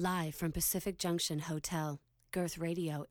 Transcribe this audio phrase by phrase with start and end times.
[0.00, 2.00] Live from Pacific Junction Hotel,
[2.30, 3.06] Girth Radio.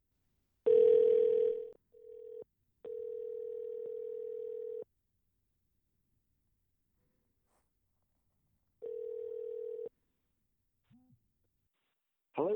[12.38, 12.56] Hello.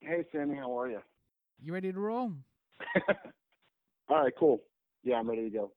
[0.00, 0.56] Hey, Sammy.
[0.56, 1.00] How are you?
[1.60, 2.32] You ready to roll?
[4.08, 4.62] All right, cool.
[5.04, 5.72] Yeah, I'm ready to go.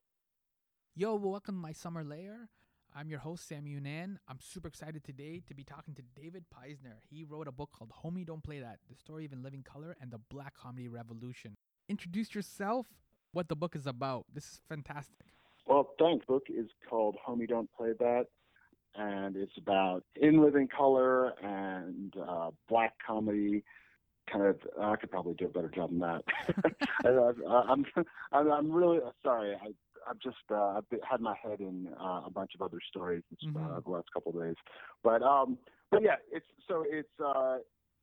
[0.96, 2.48] Yo, welcome to my summer lair.
[2.94, 4.18] I'm your host, Sam Younan.
[4.28, 6.96] I'm super excited today to be talking to David Peisner.
[7.10, 9.96] He wrote a book called Homey Don't Play That The Story of In Living Color
[10.02, 11.56] and the Black Comedy Revolution.
[11.88, 12.88] Introduce yourself,
[13.32, 14.26] what the book is about.
[14.34, 15.26] This is fantastic.
[15.66, 16.26] Well, thanks.
[16.26, 18.26] Book is called Homey Don't Play That,
[18.96, 23.64] and it's about in living color and uh, black comedy.
[24.30, 26.24] Kind of, I could probably do a better job than that.
[27.06, 27.86] I, I'm,
[28.34, 29.56] I'm, I'm really sorry.
[29.56, 29.70] I,
[30.10, 33.84] I've just uh, had my head in uh, a bunch of other stories uh, Mhm.
[33.84, 34.56] the last couple of days,
[35.04, 35.58] but um,
[35.90, 37.58] but yeah, it's so it's uh,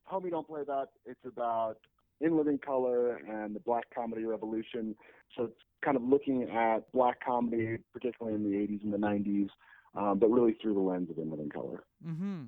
[0.04, 0.88] homey don't play that.
[1.06, 1.78] It's about
[2.20, 4.94] in living color and the black comedy revolution.
[5.36, 9.48] So it's kind of looking at black comedy, particularly in the 80s and the 90s,
[9.94, 11.84] um, but really through the lens of in living color.
[12.04, 12.44] Mm-hmm.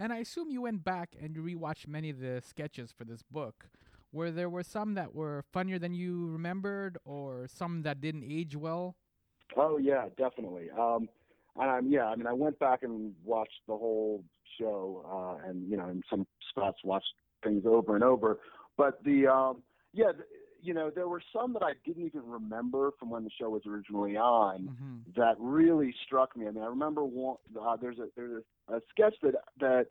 [0.00, 3.22] And I assume you went back and you rewatched many of the sketches for this
[3.22, 3.68] book.
[4.14, 8.54] Where there were some that were funnier than you remembered, or some that didn't age
[8.54, 8.94] well.
[9.56, 10.70] Oh yeah, definitely.
[10.70, 11.08] Um,
[11.56, 14.22] and I'm, yeah, I mean, I went back and watched the whole
[14.58, 17.12] show, uh, and you know, in some spots watched
[17.42, 18.38] things over and over.
[18.76, 19.62] But the, um,
[19.92, 20.24] yeah, th-
[20.62, 23.62] you know, there were some that I didn't even remember from when the show was
[23.66, 25.20] originally on Mm-hmm.
[25.20, 26.46] that really struck me.
[26.46, 27.36] I mean, I remember one.
[27.60, 29.86] Uh, there's a there's a, a sketch that that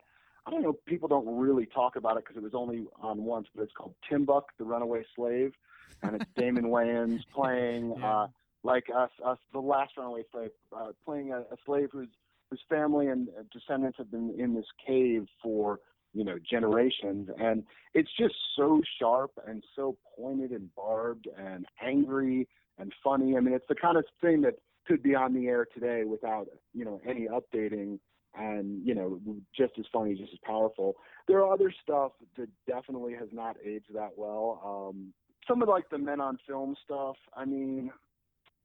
[0.46, 0.74] I don't know.
[0.86, 3.96] People don't really talk about it because it was only on once, but it's called
[4.12, 5.54] Timbuk, the Runaway Slave,
[6.02, 8.24] and it's Damon Wayans playing Yeah.
[8.24, 8.28] uh,
[8.64, 12.10] like us, us, the last runaway slave, uh, playing a, a slave whose
[12.50, 15.80] whose family and descendants have been in this cave for
[16.14, 22.48] you know generations, and it's just so sharp and so pointed and barbed and angry
[22.78, 23.36] and funny.
[23.38, 24.56] I mean, it's the kind of thing that
[24.88, 28.00] could be on the air today without you know any updating
[28.36, 29.20] and you know
[29.56, 30.96] just as funny just as powerful
[31.28, 35.14] there are other stuff that definitely has not aged that well um
[35.48, 37.92] some of like the men on film stuff i mean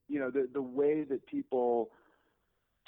[0.08, 1.90] you know the the way that people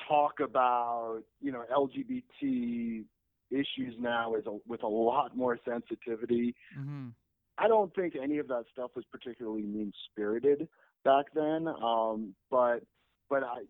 [0.09, 3.05] talk about you know lgbt
[3.51, 7.09] issues now is a, with a lot more sensitivity Mm-hmm.
[7.61, 10.67] I don't think any of that stuff was particularly mean spirited
[11.05, 11.69] back then.
[11.69, 12.81] Um, but
[13.29, 13.63] but I,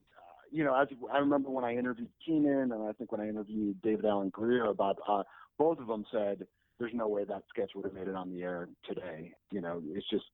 [0.51, 3.81] you know, as I remember when I interviewed Keenen, and I think when I interviewed
[3.83, 5.23] David Alan Grier about uh,
[5.59, 6.47] both of them said
[6.79, 9.33] there's no way that sketch would have made it on the air today.
[9.51, 10.25] You know, it's just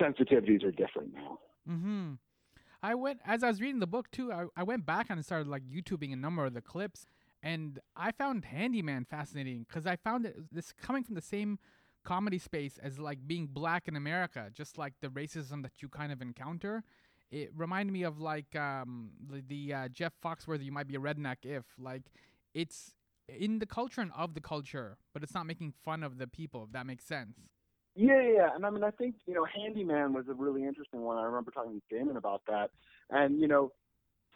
[0.00, 1.38] sensitivities are different now.
[1.68, 2.12] Mm-hmm.
[2.82, 4.32] I went as I was reading the book too.
[4.32, 7.06] I, I went back and started like YouTubing a number of the clips,
[7.42, 11.58] and I found Handyman fascinating because I found it this coming from the same
[12.04, 16.12] comedy space as like being black in America, just like the racism that you kind
[16.12, 16.84] of encounter.
[17.30, 20.64] It reminded me of like um, the, the uh, Jeff Foxworthy.
[20.64, 22.02] You might be a redneck if like
[22.54, 22.94] it's
[23.28, 26.64] in the culture and of the culture, but it's not making fun of the people.
[26.64, 27.36] If that makes sense.
[27.96, 28.48] Yeah, yeah, yeah.
[28.54, 31.16] and I mean, I think you know, Handyman was a really interesting one.
[31.16, 32.70] I remember talking to Damon about that,
[33.10, 33.72] and you know,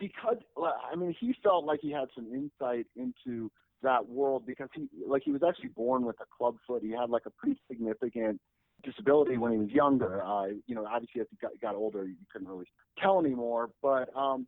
[0.01, 3.51] because I mean, he felt like he had some insight into
[3.83, 6.83] that world because he, like, he was actually born with a club foot.
[6.83, 8.41] He had like a pretty significant
[8.83, 10.23] disability when he was younger.
[10.23, 12.67] Uh, you know, obviously as he got, got older, you couldn't really
[13.01, 14.47] tell anymore, but um,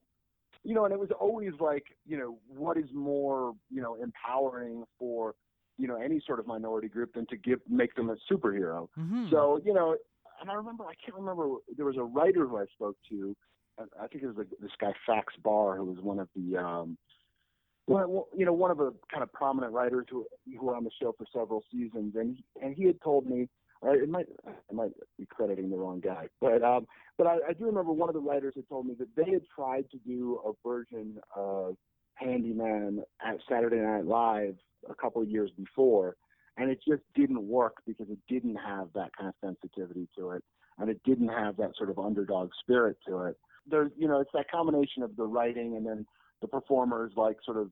[0.65, 4.85] you know, and it was always like, you know, what is more, you know, empowering
[4.99, 5.35] for
[5.79, 8.89] you know any sort of minority group than to give make them a superhero.
[8.99, 9.31] Mm-hmm.
[9.31, 9.97] So you know,
[10.41, 13.35] and I remember I can't remember there was a writer who I spoke to.
[13.79, 16.99] I- I think it was this guy Fax Bahr, who was one of the, um,
[17.87, 20.91] well, you know, one of the kind of prominent writers who who were on the
[21.01, 23.49] show for several seasons, and he, and he had told me.
[23.83, 26.87] Or it might I might be crediting the wrong guy, but um,
[27.19, 29.43] but I, I do remember one of the writers had told me that they had
[29.55, 31.77] tried to do a version of
[32.15, 34.55] Handyman at Saturday Night Live
[34.89, 36.15] a couple of years before,
[36.57, 40.45] and it just didn't work because it didn't have that kind of sensitivity to it,
[40.79, 43.37] and it didn't have that sort of underdog spirit to it.
[43.69, 46.07] There's, you know, it's that combination of the writing and then
[46.41, 47.71] the performers like sort of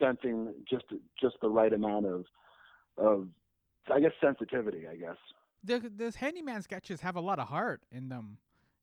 [0.00, 0.84] sensing just
[1.20, 2.24] just the right amount of
[2.98, 3.28] of
[3.92, 4.86] I guess sensitivity.
[4.88, 5.16] I guess.
[5.66, 8.38] The the handyman sketches have a lot of heart in them.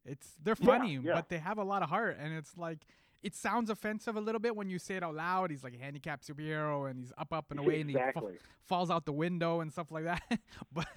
[0.05, 1.13] It's they're funny, yeah.
[1.13, 2.79] but they have a lot of heart, and it's like
[3.23, 5.49] it sounds offensive a little bit when you say it out loud.
[5.49, 8.21] He's like a handicapped superhero, and he's up, up and away, and he fa-
[8.65, 10.21] falls out the window and stuff like that.
[10.73, 10.87] but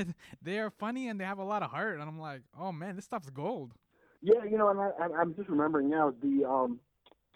[0.43, 2.97] they are funny and they have a lot of heart, and I'm like, oh man,
[2.97, 3.73] this stuff's gold.
[4.23, 6.81] Yeah, you know, and I, I- I'm just remembering now the um,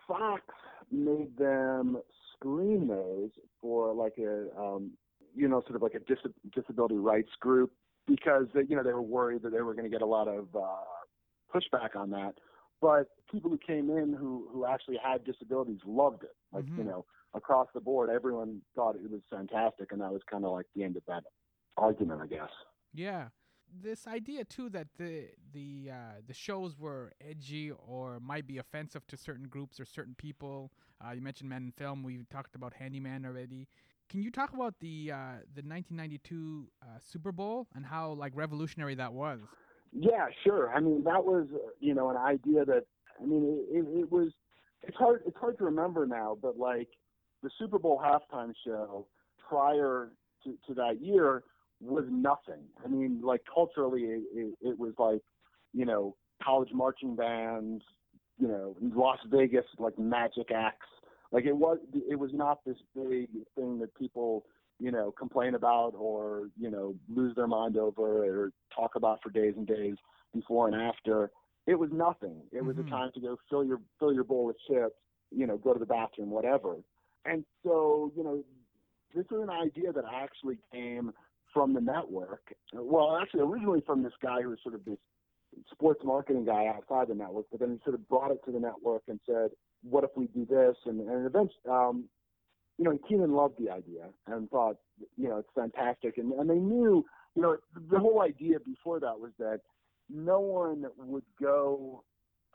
[0.09, 0.43] Fox
[0.91, 1.99] made them
[2.35, 3.31] screen those
[3.61, 4.91] for like a um,
[5.37, 7.73] you know, sort of like a dis- disability rights group
[8.11, 10.29] because they, you know they were worried that they were going to get a lot
[10.29, 10.85] of uh,
[11.55, 12.35] pushback on that.
[12.81, 16.37] But people who came in who who actually had disabilities loved it.
[16.53, 16.79] Like Mhm.
[16.79, 17.05] you know,
[17.35, 20.83] across the board, everyone thought it was fantastic, and that was kind of like the
[20.85, 21.25] end of that
[21.77, 22.51] argument, I guess.
[22.93, 23.29] Yeah.
[23.73, 29.07] This idea too that the the uh, the shows were edgy or might be offensive
[29.07, 30.73] to certain groups or certain people.
[31.01, 32.03] Uh, you mentioned Men on Film.
[32.03, 33.69] We talked about Handyman already.
[34.11, 38.97] Can you talk about the uh, the 1992 uh, Super Bowl and how like revolutionary
[38.97, 39.39] that was?
[39.93, 40.75] Yeah, sure.
[40.75, 42.87] I mean, that was uh, you know an idea that
[43.23, 44.33] I mean it, it, was.
[44.83, 45.23] It's hard.
[45.27, 46.89] It's hard to remember now, but like
[47.45, 49.07] the Super Bowl halftime show
[49.49, 50.11] prior
[50.45, 51.45] to, to that year
[51.81, 52.65] was nothing.
[52.85, 55.23] I mean, like culturally, it, it, it was like
[55.73, 57.85] you know college marching bands,
[58.39, 60.89] you know Las Vegas like magic acts.
[61.33, 61.79] Like it was.
[62.09, 64.45] It was not this big thing that people
[64.81, 69.31] you know, complain about or, you know, lose their mind over or talk about for
[69.31, 69.95] days and days
[70.35, 71.31] before and after.
[71.67, 72.41] It was nothing.
[72.51, 72.87] It was Mhm.
[72.87, 74.97] a time to go fill your fill your bowl with chips,
[75.31, 76.83] you know, go to the bathroom, whatever.
[77.27, 78.43] And so, you know,
[79.15, 81.13] this is an idea that actually came
[81.53, 82.55] from the network.
[82.73, 84.99] Well, actually originally from this guy who was sort of this
[85.71, 88.61] sports marketing guy outside the network, but then he sort of brought it to the
[88.61, 89.51] network and said,
[89.83, 92.05] "What if we do this?" And, and eventually, um,
[92.79, 94.77] you know, Keenen loved the idea and thought,
[95.17, 96.17] you know, it's fantastic.
[96.17, 97.05] And, and they knew,
[97.35, 97.57] you know,
[97.91, 99.61] the whole idea before that was that
[100.09, 102.03] no one would go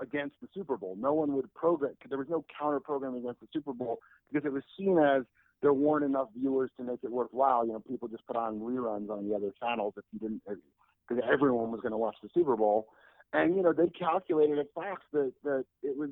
[0.02, 0.98] against the Super Bowl.
[1.00, 4.00] No one would program, there was no counter programming against the Super Bowl
[4.32, 5.24] because it was seen as
[5.62, 7.66] there weren't enough viewers to make it worthwhile.
[7.66, 10.42] You know, people just put on reruns on the other channels if you didn't,
[11.08, 12.88] because everyone was going to watch the Super Bowl.
[13.34, 16.10] And, you know, they calculated at Fox that, that it was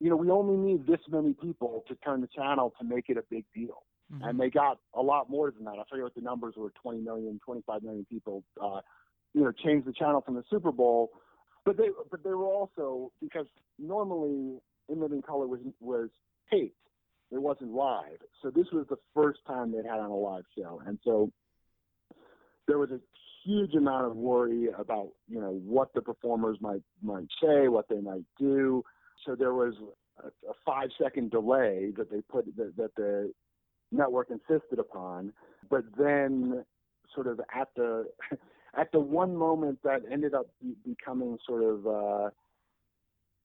[0.00, 3.18] you know, we only need this many people to turn the channel to make it
[3.18, 3.84] a big deal.
[4.10, 4.28] Mhm.
[4.28, 5.78] And they got a lot more than that.
[5.78, 8.80] I'll tell you what the numbers were 20 million, 25 million people, uh,
[9.34, 11.12] you know, changed the channel from the Super Bowl.
[11.64, 13.46] But they, but they were also, because
[13.78, 16.08] normally In Living Color was, was
[16.50, 16.76] taped.
[17.30, 18.18] It wasn't live.
[18.42, 20.82] So this was the first time they'd had on a live show.
[20.84, 21.30] And so
[22.66, 23.00] there was a
[23.44, 28.00] huge amount of worry about, you know, what the performers might, might say, what they
[28.00, 28.82] might do
[29.26, 29.74] so there was
[30.22, 33.32] a, a five second delay that they put that, that the
[33.92, 35.32] network insisted upon,
[35.68, 36.64] but then
[37.14, 38.06] sort of at the
[38.76, 42.30] at the one moment that ended up be, becoming sort of uh,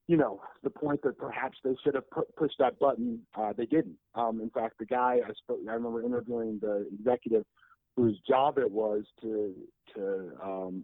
[0.07, 3.65] you know the point that perhaps they should have pu- pushed that button, uh, they
[3.65, 3.97] didn't.
[4.13, 7.43] Um, in fact, the guy I spoke, I remember interviewing the executive
[7.95, 9.53] whose job it was to
[9.95, 10.83] to um,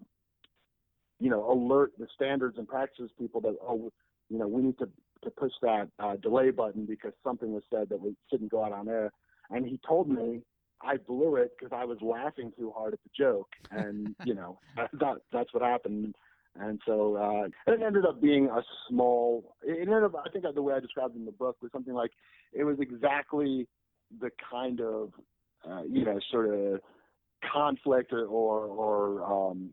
[1.19, 3.91] you know alert the standards and practices people that oh
[4.31, 4.89] you know, we need to,
[5.23, 8.71] to push that uh, delay button because something was said that we shouldn't go out
[8.71, 9.11] on air.
[9.49, 10.41] And he told me
[10.81, 13.49] I blew it because I was laughing too hard at the joke.
[13.69, 16.15] And, you know, that, that's what happened.
[16.59, 20.61] And so uh, it ended up being a small, it ended up, I think the
[20.61, 22.11] way I described it in the book was something like
[22.53, 23.67] it was exactly
[24.19, 25.11] the kind of,
[25.69, 26.81] uh, you know, sort of
[27.53, 29.69] conflict or, or, or um,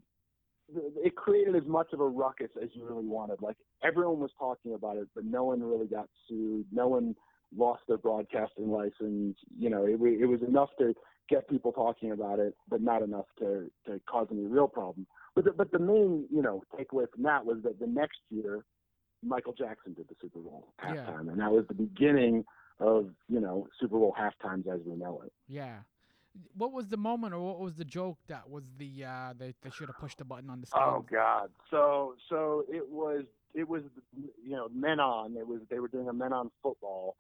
[0.75, 3.41] it created as much of a ruckus as you really wanted.
[3.41, 6.67] Like everyone was talking about it, but no one really got sued.
[6.73, 7.15] No one
[7.57, 9.37] lost their broadcasting license.
[9.59, 10.95] You know, it, it was enough to
[11.31, 15.07] get people talking about it, but not enough to, to cause any real problem.
[15.35, 18.65] But the, but the main, you know, takeaway from that was that the next year,
[19.23, 21.33] Michael Jackson did the Super Bowl halftime, Yeah.
[21.33, 22.45] and that was the beginning
[22.81, 25.33] of you know Super Bowl halftimes as we know it.
[25.49, 25.79] Yeah.
[26.57, 29.71] What was the moment or what was the joke that was the uh they, they
[29.71, 30.85] should have pushed the button on the screen?
[30.87, 31.51] Oh God!
[31.71, 33.83] So so it was it was
[34.15, 35.37] you know men on.
[35.37, 37.17] It was they were doing a men on football,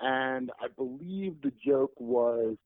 [0.00, 2.56] and I believe the joke was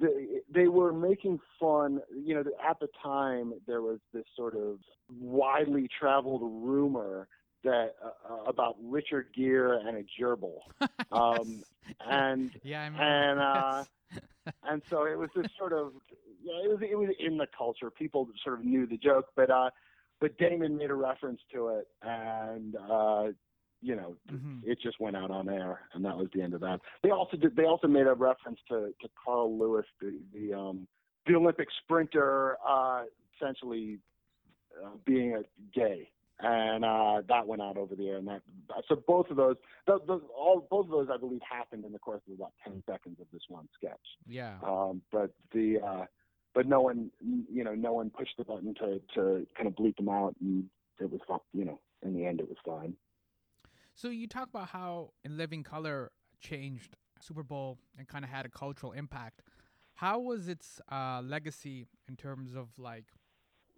[0.00, 2.00] they they were making fun.
[2.14, 4.78] You know, at the time there was this sort of
[5.20, 7.28] widely traveled rumor
[7.64, 10.58] that uh, about Richard Gere and a gerbil,
[11.12, 11.62] um,
[12.08, 13.84] and yeah, I and uh,
[14.64, 15.92] and so it was this sort of
[16.42, 17.90] yeah, it was it was in the culture.
[17.90, 19.70] People sort of knew the joke, but uh,
[20.20, 23.24] but Damon made a reference to it, and uh,
[23.82, 24.62] you know, Mhm.
[24.64, 26.80] it just went out on air, and that was the end of that.
[27.02, 27.54] They also did.
[27.56, 30.86] They also made a reference to to Carl Lewis, the the um,
[31.26, 33.04] the Olympic sprinter, uh,
[33.36, 33.98] essentially
[34.82, 35.42] uh, being a
[35.74, 36.10] gay.
[36.44, 38.42] And uh, that went out over the air, and that
[38.88, 41.98] so both of those, those, those, all both of those, I believe, happened in the
[41.98, 43.98] course of about ten seconds of this one sketch.
[44.26, 44.56] Yeah.
[44.62, 46.04] Um, but the uh,
[46.54, 49.96] but no one you know no one pushed the button to to kind of bleep
[49.96, 50.64] them out, and
[51.00, 51.20] it was.
[51.52, 52.94] You know, in the end, it was fine.
[53.94, 56.10] So you talk about how In Living Color
[56.40, 59.42] changed Super Bowl and kind of had a cultural impact.
[59.94, 63.04] How was its uh, legacy in terms of like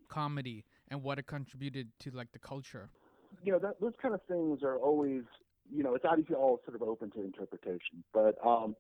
[0.09, 2.89] comedy and what it contributed to like the culture?
[3.45, 5.23] You know, that, those kind of things are always,
[5.75, 8.03] you know, it's obviously all sort of open to interpretation.
[8.13, 8.77] But, um,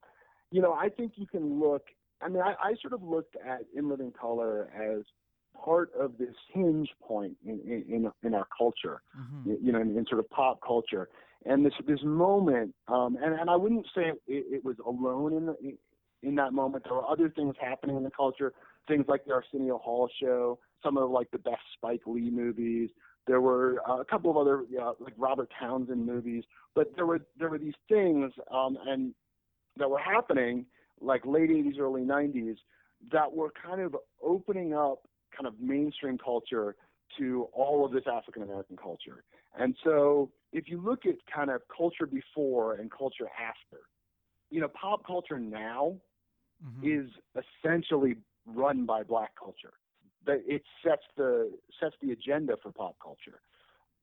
[0.50, 1.82] you know, I think you can look.
[2.22, 5.02] I mean, I, I sort of looked at In Living Color as
[5.62, 9.64] part of this hinge point in in, in our culture, Mm-hmm.
[9.64, 11.08] you know, in, in sort of pop culture.
[11.44, 15.46] And this this moment, um, and and I wouldn't say it, it was alone in
[15.46, 15.76] the,
[16.22, 16.84] in that moment.
[16.84, 18.52] There were other things happening in the culture,
[18.88, 22.90] things like the Arsenio Hall show, some of like the best Spike Lee movies.
[23.26, 27.20] There were uh, a couple of other uh, like Robert Townsend movies, but there were
[27.38, 29.14] there were these things um, and
[29.78, 30.66] that were happening
[31.00, 32.56] like late 80s, early 90s
[33.12, 35.02] that were kind of opening up
[35.36, 36.76] kind of mainstream culture
[37.18, 39.22] to all of this African American culture.
[39.58, 43.82] And so if you look at kind of culture before and culture after,
[44.50, 45.96] you know, pop culture now
[46.64, 46.88] Mm-hmm.
[46.88, 47.10] is
[47.64, 48.16] essentially
[48.46, 49.74] run by black culture.
[50.26, 53.40] That it sets the sets the agenda for pop culture.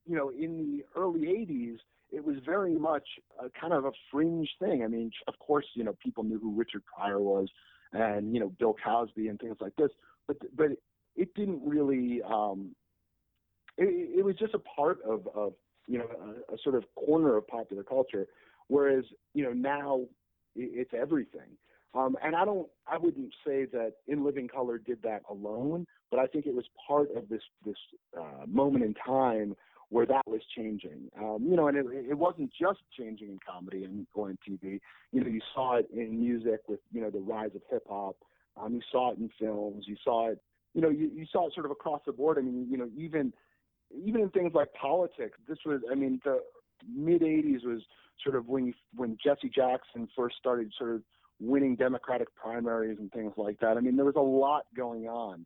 [0.06, 1.78] You know, in the early '80s,
[2.10, 3.06] it was very much
[3.42, 4.82] a kind of a fringe thing.
[4.84, 7.48] I mean, of course, you know, people knew who Richard Pryor was,
[7.92, 9.90] and you know, Bill Cosby and things like this.
[10.26, 10.68] But but
[11.16, 12.22] it didn't really.
[12.22, 12.74] Um,
[13.76, 15.54] it, it was just a part of of
[15.86, 16.06] you know
[16.50, 18.26] a, a sort of corner of popular culture,
[18.68, 19.04] whereas
[19.34, 20.02] you know now
[20.56, 21.56] it's everything.
[21.94, 26.22] Um, and I don't, I wouldn't say that In Living Color did that alone, but
[26.22, 27.74] I think it was part of this this
[28.16, 29.56] uh, moment in time
[29.88, 31.10] where that was changing.
[31.18, 34.78] Um, you know, and it, it wasn't just changing in comedy and or in TV.
[35.10, 38.14] You know, you saw it in music with you know the rise of hip hop.
[38.56, 39.86] Um, you saw it in films.
[39.88, 40.38] You saw it.
[40.72, 42.38] You know, you, you saw it sort of across the board.
[42.38, 43.32] I mean, you know, even
[43.92, 45.36] even in things like politics.
[45.48, 46.38] This was, I mean, the
[46.88, 47.82] mid '80s was
[48.22, 51.02] sort of when you, when Jesse Jackson first started sort of
[51.40, 53.76] winning Democratic primaries and things like that.
[53.76, 55.44] I mean, there was a lot going on,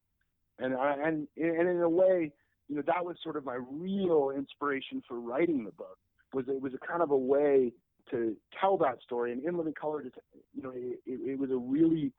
[0.59, 2.33] and I, and and in a way,
[2.69, 5.99] you know, that was sort of my real inspiration for writing the book.
[6.33, 7.73] Was it was a kind of a way
[8.11, 10.17] to tell that story, and In Living Color, just
[10.55, 12.12] you know, it, it, it was a really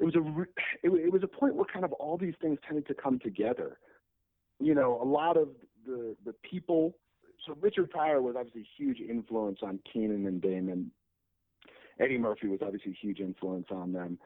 [0.00, 0.40] it was a
[0.82, 3.78] it, it was a point where kind of all these things tended to come together.
[4.60, 5.48] You know, a lot of
[5.86, 6.96] the the people.
[7.46, 10.90] So Richard Pryor was obviously a huge influence on Keenen and Damon.
[12.00, 14.18] Eddie Murphy was obviously a huge influence on them.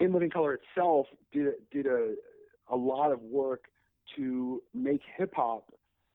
[0.00, 2.14] In Living Color itself did did a
[2.70, 3.64] a lot of work
[4.16, 5.72] to make hip hop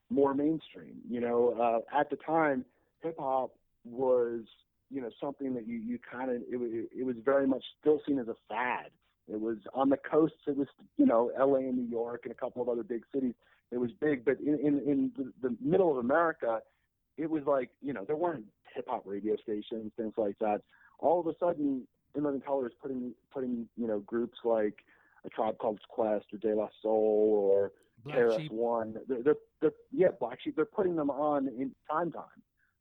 [0.09, 0.97] more mainstream.
[1.09, 2.65] You know, uh, at the time,
[3.01, 3.51] hip hop
[3.85, 4.41] was
[4.89, 8.19] you know something that you you kind of it, it was very much still seen
[8.19, 8.91] as a fad.
[9.27, 10.37] It was on the coasts.
[10.47, 11.59] It was you know L.A.
[11.59, 13.33] and New York and a couple of other big cities.
[13.71, 16.59] It was big, but in in, in the, the middle of America,
[17.17, 18.45] it was like you know there weren't
[18.75, 20.61] hip hop radio stations, things like that.
[20.99, 24.83] All of a sudden, In Living Color is putting putting you know groups like
[25.25, 27.71] a Tribe Called Quest or De La Soul or
[28.03, 28.17] Black
[28.49, 28.95] One.
[29.07, 30.55] They're, they're, they're, yeah, Black Sheep.
[30.55, 32.23] They're putting them on in prime time.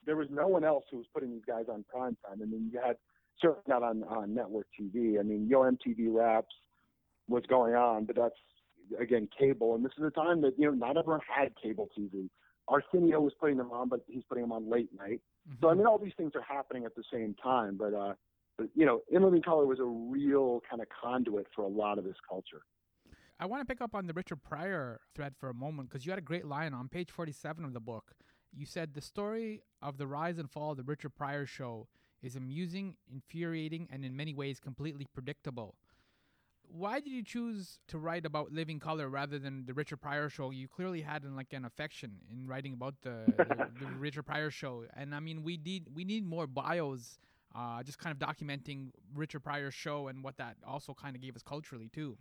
[0.07, 2.41] There was no one else who was putting these guys on prime time.
[2.43, 2.97] I mean, you had
[3.41, 5.21] certainly not on on network TV.
[5.21, 6.55] I mean, Yo MTV Raps
[7.29, 8.35] was going on, but that's
[8.99, 9.75] again cable.
[9.75, 12.29] And this is a time that you know not everyone had cable TV.
[12.69, 15.21] Arsenio was putting them on, but he's putting them on late night.
[15.61, 15.79] So I Mhm.
[15.79, 17.77] mean, all these things are happening at the same time.
[17.77, 18.15] But uh,
[18.75, 22.05] you know, In Living Color was a real kind of conduit for a lot of
[22.05, 22.63] this culture.
[23.39, 26.13] I want to pick up on the Richard Pryor thread for a moment because you
[26.13, 28.13] had a great line on page 47 of the book.
[28.53, 31.89] You said the story of the rise and fall of the Richard Pryor show
[32.23, 35.77] is amusing, infuriating, and in many ways completely predictable.
[36.73, 40.51] Why did you choose to write about Living Color rather than the Richard Pryor show?
[40.51, 44.51] You clearly had an, like an affection in writing about the, the, the Richard Pryor
[44.51, 47.19] show, and I mean we need we need more bios,
[47.55, 51.37] uh, just kind of documenting Richard Pryor's show and what that also kind of gave
[51.37, 52.17] us culturally too.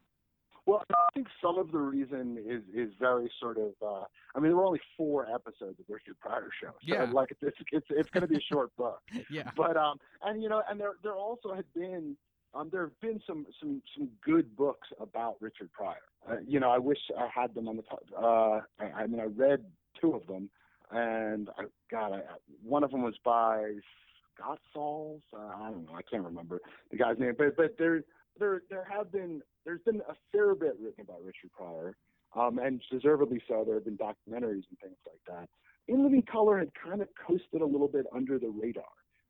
[0.66, 3.72] Well, I think some of the reason is is very sort of.
[3.82, 4.04] Uh,
[4.36, 7.10] I mean, there were only four episodes of Richard Pryor show, so Yeah.
[7.12, 9.02] like it's it's it's going to be a short book.
[9.32, 9.50] yeah.
[9.56, 12.16] But um, and you know, and there there also had been
[12.54, 15.96] um, there have been some some some good books about Richard Pryor.
[16.30, 18.04] Uh, you know, I wish I had them on the top.
[18.16, 19.64] Uh, I, I mean, I read
[20.00, 20.50] two of them,
[20.92, 22.22] and I, God, I,
[22.64, 23.72] one of them was by
[24.40, 25.22] Scott Sauls.
[25.36, 26.60] Uh, I don't know, I can't remember
[26.92, 28.04] the guy's name, but but there
[28.40, 31.96] there there have been there's been a fair bit written about Richard Pryor,
[32.36, 33.64] um, and deservedly so.
[33.66, 35.50] There have been documentaries and things like that.
[35.88, 38.84] In Living Color had kind of coasted a little bit under the radar.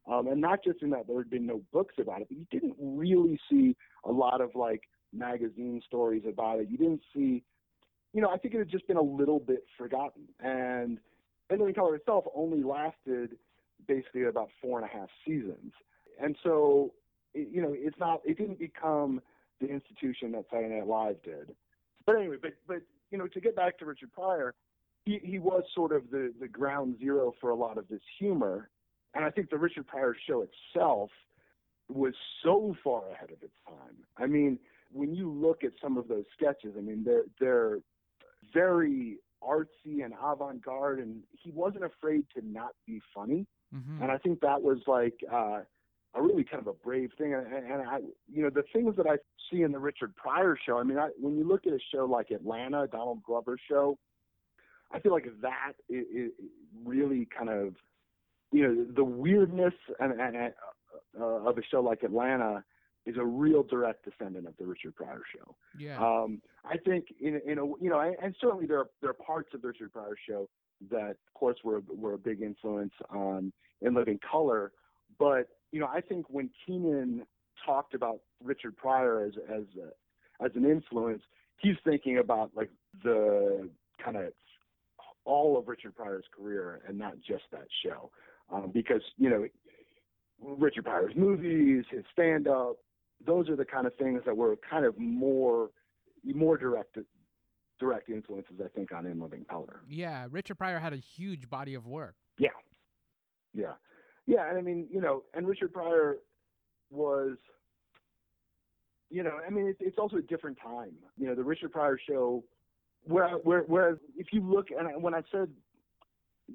[0.09, 2.47] Um, and not just in that there had been no books about it, but you
[2.49, 3.75] didn't really see
[4.05, 4.81] a lot of like
[5.13, 6.67] magazine stories about it.
[6.69, 7.43] You didn't see,
[8.13, 10.23] you know, I think it had just been a little bit forgotten.
[10.39, 10.97] And
[11.51, 13.37] In Living Color itself only lasted
[13.89, 15.74] basically about four and a half seasons.
[16.22, 16.93] And so
[17.34, 18.22] you know, it's not.
[18.25, 19.22] It didn't become
[19.60, 21.55] the institution that Saturday Night Live did.
[22.05, 22.81] But anyway, but but
[23.12, 24.55] you know, to get back to Richard Pryor,
[25.05, 28.69] he he was sort of the the ground zero for a lot of this humor,
[29.13, 31.10] and I think the Richard Pryor show itself
[31.88, 33.96] was so far ahead of its time.
[34.17, 34.60] I mean,
[34.91, 37.79] when you look at some of those sketches, I mean, they're they're
[38.53, 43.46] very artsy and avant-garde, and he wasn't afraid to not be funny.
[43.75, 44.01] Mm-hmm.
[44.01, 45.59] And I think that was like uh,
[46.15, 47.33] a really kind of a brave thing.
[47.33, 47.99] And, and I,
[48.31, 49.17] you know, the things that I
[49.51, 50.77] see in the Richard Pryor show.
[50.77, 53.97] I mean, I, when you look at a show like Atlanta, Donald Glover's show,
[54.91, 56.31] I feel like that is, is
[56.83, 57.75] really kind of,
[58.51, 60.53] you know, the weirdness and, and
[61.19, 62.63] uh, of a show like Atlanta
[63.05, 65.55] is a real direct descendant of the Richard Pryor show.
[65.77, 65.97] Yeah.
[65.97, 69.13] Um, I think in in a you know, and, and certainly there are there are
[69.13, 70.49] parts of the Richard Pryor show
[70.91, 74.71] that, of course, were were a big influence on In Living Color.
[75.17, 77.25] But you know, I think when Keenen
[77.65, 81.21] talked about Richard Pryor as as a, as an influence,
[81.57, 82.69] he's thinking about like
[83.03, 83.69] the
[84.03, 84.33] kind of
[85.25, 88.12] all of Richard Pryor's career and not just that show,
[88.51, 89.45] um, because you know.
[90.41, 92.77] Richard Pryor's movies, his stand-up,
[93.25, 95.69] those are the kind of things that were kind of more
[96.24, 96.98] more direct
[97.79, 99.81] direct influences, I think, on In Living Color.
[99.88, 102.15] Yeah, Richard Pryor had a huge body of work.
[102.38, 102.50] Yeah,
[103.53, 103.74] yeah,
[104.25, 106.17] yeah, and I mean, you know, and Richard Pryor
[106.91, 107.38] was,
[109.09, 110.93] you know, I mean, it's, it's also a different time.
[111.17, 112.43] You know, the Richard Pryor show,
[113.03, 115.50] where where where if you look, and when I said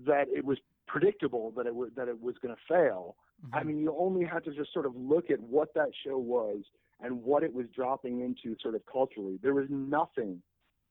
[0.07, 3.55] that it was predictable that it was that it was going to fail, Mm-hmm.
[3.55, 6.63] I mean, you only had to just sort of look at what that show was
[7.01, 9.39] and what it was dropping into sort of culturally.
[9.43, 10.41] There was nothing,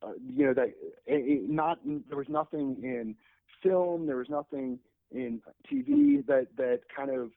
[0.03, 0.73] uh, you know, that
[1.05, 3.15] it, not there was nothing in
[3.61, 4.79] film, there was nothing
[5.11, 5.41] in
[5.71, 7.31] TV that that kind of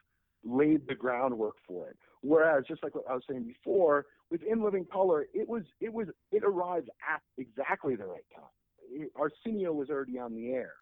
[0.45, 1.97] laid the groundwork for it.
[2.23, 5.93] Whereas, just like what I was saying before, with In Living Color, it was it
[5.93, 8.45] was it arrived at exactly the right time.
[8.91, 10.73] It, Arsenio was already on the air.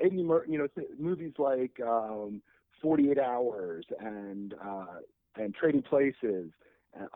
[0.00, 1.78] Eddie, Mur- you know, th- movies like.
[1.80, 2.42] Um,
[2.82, 4.86] 48 Hours and uh,
[5.36, 6.50] and Trading Places,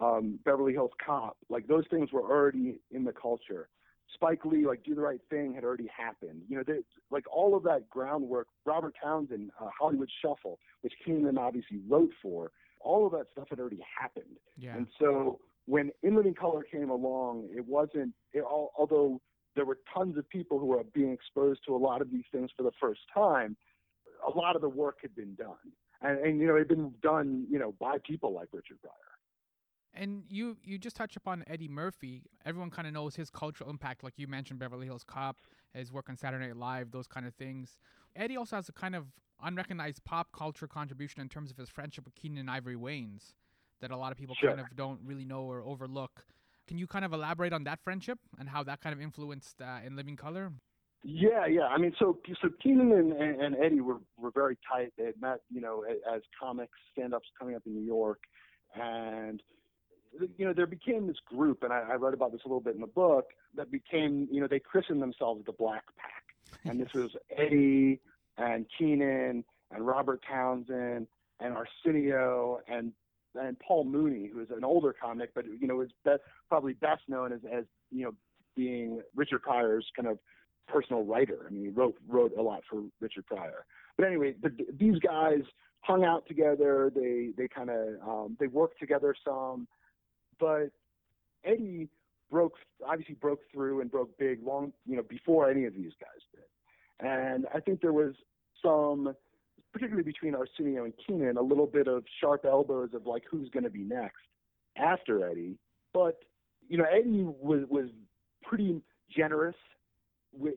[0.01, 3.69] um, Beverly Hills Cop, like those things were already in the culture.
[4.15, 6.43] Spike Lee, like Do the Right Thing, had already happened.
[6.49, 8.47] You know, they, like all of that groundwork.
[8.65, 13.59] Robert Townsend, uh, Hollywood Shuffle, which Keenen obviously wrote for, all of that stuff had
[13.59, 14.37] already happened.
[14.59, 14.77] Yeah.
[14.77, 18.13] And so when In Living Color came along, it wasn't.
[18.33, 19.21] It, although
[19.55, 22.51] there were tons of people who were being exposed to a lot of these things
[22.57, 23.57] for the first time
[24.27, 26.93] a lot of the work had been done, and, and you know, it had been
[27.03, 28.93] done, you know, by people like Richard Pryor.
[29.95, 32.23] And you you just touch upon Eddie Murphy.
[32.47, 35.37] Everyone kind of knows his cultural impact, like you mentioned, Beverly Hills Cop,
[35.75, 37.77] his work on Saturday Night Live, those kind of things.
[38.17, 39.07] Eddie also has a kind of
[39.43, 43.35] unrecognized pop culture contribution in terms of his friendship with Keenen and Ivory Wayans
[43.81, 44.51] that a lot of people sure.
[44.51, 46.25] kind of don't really know or overlook.
[46.67, 49.81] Can you kind of elaborate on that friendship and how that kind of influenced uh,
[49.85, 50.53] in Living Color?
[51.05, 51.67] Yeah, yeah.
[51.67, 54.93] I mean, so so Keenen and, and, and Eddie were were very tight.
[54.97, 58.21] They had met, you know, as comics, stand-ups coming up in New York,
[58.77, 59.43] and
[60.37, 62.75] you know there became this group, and I, I wrote about this a little bit
[62.75, 63.27] in the book.
[63.55, 66.25] That became, you know, they christened themselves the Black Pack,
[66.65, 68.01] and this was Eddie
[68.39, 71.07] and Keenen and Robert Townsend
[71.41, 72.93] and Arsenio and
[73.35, 77.03] and Paul Mooney, who is an older comic, but you know is best, probably best
[77.09, 78.15] known as as you know
[78.55, 80.19] being Richard Pryor's kind of
[80.69, 81.47] personal writer.
[81.47, 83.65] I mean, he wrote wrote a lot for Richard Pryor.
[83.97, 85.43] But anyway, the, these guys
[85.81, 86.93] hung out together.
[86.95, 89.67] They they kind of um, they worked together some,
[90.39, 90.71] but
[91.45, 91.89] Eddie
[92.31, 92.55] broke
[92.87, 97.07] obviously broke through and broke big long you know before any of these guys did.
[97.07, 98.15] And I think there was
[98.65, 99.15] some,
[99.73, 103.65] particularly between Arsenio and Keenen a little bit of sharp elbows of like who's going
[103.65, 104.23] to be next
[104.77, 105.59] after Eddie.
[105.93, 106.21] But
[106.69, 107.89] you know, Eddie was was
[108.43, 108.81] pretty
[109.15, 109.57] generous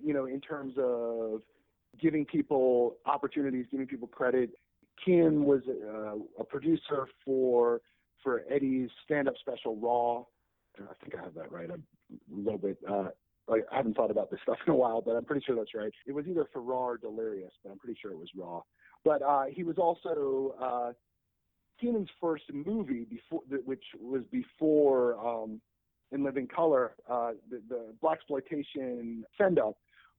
[0.04, 1.42] you know, in terms of
[2.02, 4.52] giving people opportunities, giving people credit.
[5.04, 7.82] Keenen was uh, a producer for
[8.26, 10.26] for Eddie's stand-up special Raw.
[10.78, 11.70] I think I have that right.
[11.72, 11.84] I'm
[12.34, 12.78] a little bit.
[12.90, 13.10] Uh,
[13.48, 15.74] like I haven't thought about this stuff in a while, but I'm pretty sure that's
[15.74, 15.94] right.
[16.06, 18.64] It was either for Raw or Delirious, but I'm pretty sure it was Raw.
[19.06, 20.92] But uh, he was also uh,
[21.80, 25.62] Keenen's first movie before, which was before um,
[26.12, 29.78] in Living Color, uh, the, the black exploitation send up.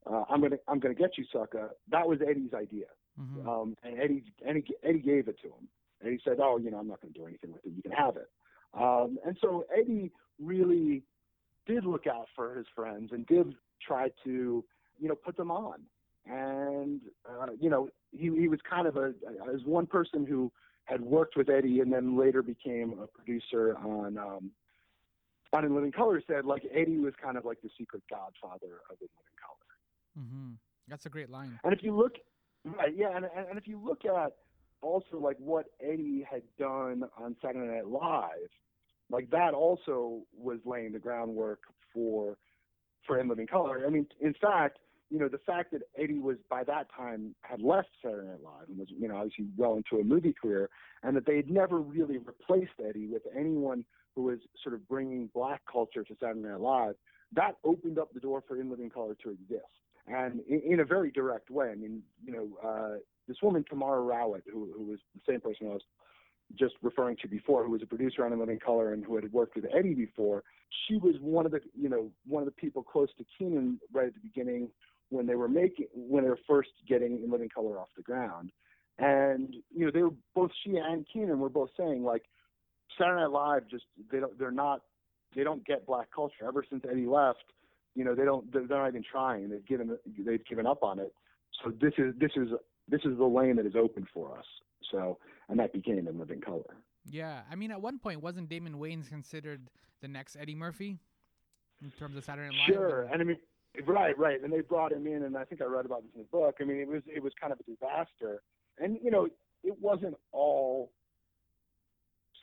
[0.09, 1.71] Uh, I'm gonna I'm gonna get you, sucker.
[1.91, 2.87] That was Eddie's idea,
[3.21, 3.49] mm-hmm.
[3.49, 5.69] um, and Eddie, Eddie Eddie gave it to him,
[6.01, 7.73] and he said, "Oh, you know, I'm not gonna do anything with it.
[7.75, 8.31] You can have it."
[8.75, 11.03] Um, and so Eddie really
[11.67, 14.65] did look out for his friends and did try to,
[14.99, 15.81] you know, put them on.
[16.27, 19.13] And uh, you know, he he was kind of a
[19.55, 20.51] as one person who
[20.85, 24.51] had worked with Eddie and then later became a producer on um,
[25.53, 28.97] on In Living Color, said like Eddie was kind of like the secret godfather of
[29.01, 30.25] In Living Color.
[30.25, 30.53] Mm-hmm.
[30.89, 31.59] That's a great line.
[31.65, 32.15] And if you look,
[32.65, 34.33] right, yeah, and, and if you look at
[34.83, 38.51] also like what Eddie had done on Saturday Night Live,
[39.11, 41.61] like that also was laying the groundwork
[41.93, 42.37] for
[43.07, 43.85] for In Living Color.
[43.87, 44.79] I mean, in fact,
[45.11, 48.69] you know, the fact that Eddie was by that time had left Saturday Night Live
[48.69, 50.69] and was, you know, obviously well into a movie career,
[51.03, 53.85] and that they had never really replaced Eddie with anyone
[54.17, 56.95] who was sort of bringing black culture to Saturday Night Live,
[57.33, 59.63] that opened up the door for In Living Color to exist,
[60.09, 61.71] and in, in a very direct way.
[61.71, 65.69] I mean, you know, uh, this woman Tamara Rawitt, who, who was the same person
[65.69, 65.83] I was
[66.59, 69.33] just referring to before, who was a producer on In Living Color and who had
[69.33, 70.45] worked with Eddie before,
[70.87, 74.07] she was one of the you know one of the people close to Keenen right
[74.07, 74.69] at the beginning
[75.11, 78.51] when they were making when they were first getting In Living Color off the ground,
[78.99, 82.23] and you know they were both she and Keenen were both saying like
[82.99, 84.83] Saturday Night Live just they don't they're not
[85.35, 87.45] they don't get black culture ever since Eddie left.
[87.95, 89.49] You know they don't they're not even trying.
[89.51, 91.13] They've given they've given up on it.
[91.63, 92.49] So this is this is
[92.89, 94.45] this is the lane that is open for us.
[94.91, 95.19] So
[95.49, 96.77] and that became In Living Color.
[97.09, 99.69] Yeah, I mean, at one point, wasn't Damon Wayans considered
[100.03, 100.99] the next Eddie Murphy
[101.83, 102.77] in terms of Saturday Night Live?
[102.77, 103.39] Sure, and I mean,
[103.87, 106.23] right, right, and they brought him in, and I think I read about this in
[106.23, 106.57] the book.
[106.61, 108.43] I mean, it was it was kind of a disaster,
[108.79, 109.29] and you know,
[109.63, 110.91] it wasn't all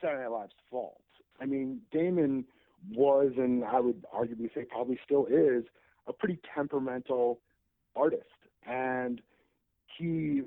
[0.01, 1.01] Saturday Night Live's fault.
[1.41, 2.45] I mean, Damon
[2.93, 5.63] was, and I would arguably say probably still is,
[6.08, 7.39] a pretty temperamental
[7.95, 8.23] artist,
[8.65, 9.21] and
[9.97, 10.41] he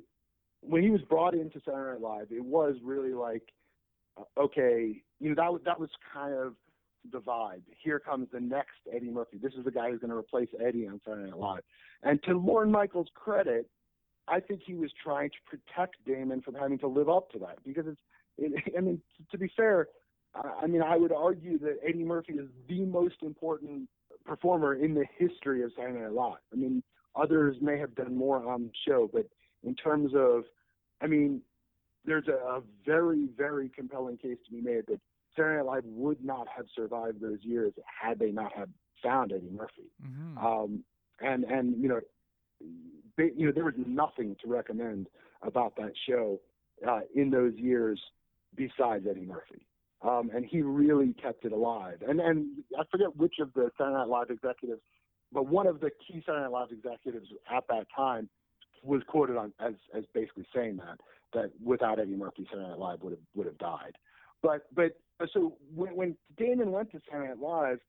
[0.60, 3.42] when he was brought into Saturday Night Live, it was really like,
[4.18, 6.54] uh, okay, you know, that was that was kind of
[7.12, 7.62] the vibe.
[7.82, 9.38] Here comes the next Eddie Murphy.
[9.40, 11.62] This is the guy who's going to replace Eddie on Saturday Night Live.
[12.02, 13.68] And to Lorne Michaels' credit,
[14.28, 17.58] I think he was trying to protect Damon from having to live up to that
[17.64, 18.00] because it's.
[18.38, 19.88] It, I mean, to be fair,
[20.34, 23.88] I mean, I would argue that Eddie Murphy is the most important
[24.26, 26.38] performer in the history of Saturday Night Live.
[26.52, 26.82] I mean,
[27.16, 29.26] others may have done more on the show, but
[29.64, 30.44] in terms of,
[31.00, 31.42] I mean,
[32.04, 35.00] there's a, a very, very compelling case to be made that
[35.34, 38.68] Saturday Night Live would not have survived those years had they not have
[39.02, 39.90] found Eddie Murphy.
[40.04, 40.38] Mm-hmm.
[40.38, 40.84] Um,
[41.20, 42.00] and and you know,
[43.16, 45.08] they, you know, there was nothing to recommend
[45.42, 46.40] about that show
[46.86, 48.00] uh, in those years
[48.54, 49.66] besides Eddie Murphy.
[50.02, 51.98] Um, and he really kept it alive.
[52.06, 52.46] And and
[52.78, 54.80] I forget which of the Saturday Night Live executives,
[55.36, 58.26] but one of the key Saturday Night Live executives at that time
[58.82, 60.98] was quoted on as as basically saying that
[61.34, 63.92] that without Eddie Murphy, Saturday Night Live would have would have died.
[64.42, 64.92] But but
[65.34, 67.80] so when when Damon went to Saturday Night Live,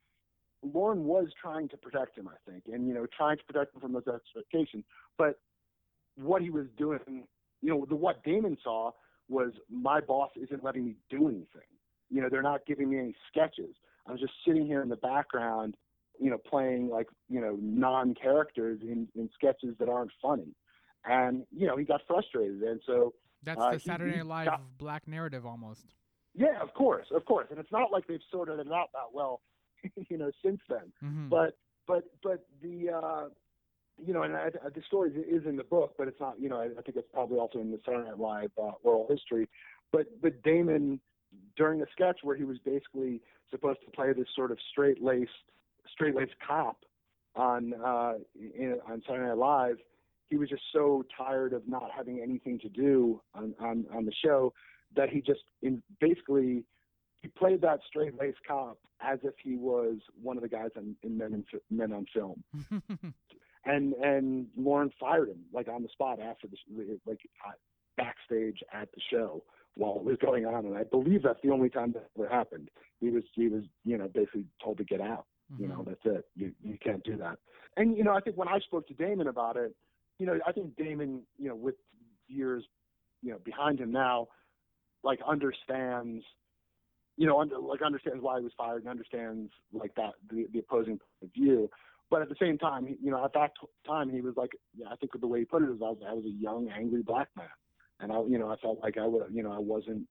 [0.62, 3.80] Lorne was trying to protect him, I think, and you know trying to protect him
[3.80, 4.84] from those expectations.
[5.18, 5.40] But
[6.18, 7.24] what he was doing,
[7.62, 8.92] you know, the what Damon saw
[9.30, 11.70] was my boss isn't letting me do anything.
[12.10, 13.74] You know, they're not giving me any sketches.
[14.06, 15.78] I was just sitting here in the background,
[16.20, 20.56] you know, playing like you know non-characters in in sketches that aren't funny.
[21.06, 24.46] And you know, he got frustrated, and so That's uh, the Saturday he Night Live
[24.48, 25.86] got- black narrative almost.
[26.36, 27.48] yeah, of course, of course.
[27.50, 29.42] And it's not like they've sorted it out that well,
[30.10, 30.92] you know, since then.
[31.04, 31.30] Mm-hmm.
[31.30, 33.26] But but but the uh,
[34.06, 36.40] you know, and I, I- the story is in the book, but it's not.
[36.40, 39.08] You know, I, I think it's probably also in the Saturday Night Live uh, oral
[39.10, 39.48] history.
[39.94, 41.00] But but Damon,
[41.56, 45.32] during the sketch where he was basically supposed to play this sort of straight laced
[45.98, 46.78] straight laced cop
[47.36, 49.78] on uh, in, on Saturday Night Live,
[50.30, 54.14] he was just so tired of not having anything to do on on, on the
[54.24, 54.54] show
[54.96, 56.64] that he just in basically
[57.22, 60.96] he played that straight laced cop as if he was one of the guys in,
[61.04, 62.44] in Men in Men on Film,
[63.66, 67.52] and and Lorne fired him like on the spot after the like uh,
[67.98, 69.44] backstage at the show
[69.76, 72.70] while it was going on, and I believe that's the only time that ever happened.
[73.00, 75.26] He was he was you know basically told to get out.
[75.58, 75.90] You know mm-hmm.
[75.90, 76.26] that's it.
[76.36, 77.38] You you can't do that.
[77.78, 79.76] And you know I think when I spoke to Damon about it,
[80.20, 81.76] you know I think Damon you know with
[82.28, 82.66] years
[83.22, 84.28] you know behind him now,
[85.04, 86.24] like understands
[87.18, 90.60] you know, under, like understands why he was fired and understands like that the, the
[90.60, 91.70] opposing point of view.
[92.10, 94.88] But at the same time, you know, at that t- time he was like, yeah,
[94.92, 97.02] I think the way he put it is, I was, I was a young, angry
[97.02, 97.48] black man,
[98.00, 100.08] and I, you know, I felt like I would, you know, I wasn't,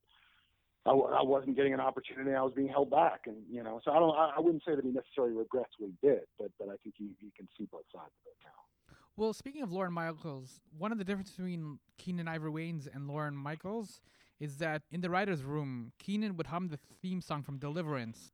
[0.87, 2.35] I, I wasn't getting an opportunity.
[2.35, 4.75] I was being held back, and you know, so I don't, I, I wouldn't say
[4.75, 7.66] that he necessarily regrets what he did, but but I think he, he can see
[7.70, 8.96] both sides of it now.
[9.16, 13.35] Well, speaking of Lorne Michaels, one of the differences between Keenen Ivory Wayans and Lorne
[13.35, 14.01] Michaels
[14.38, 18.33] is that in the writer's room, Keenen would hum the theme song from Deliverance.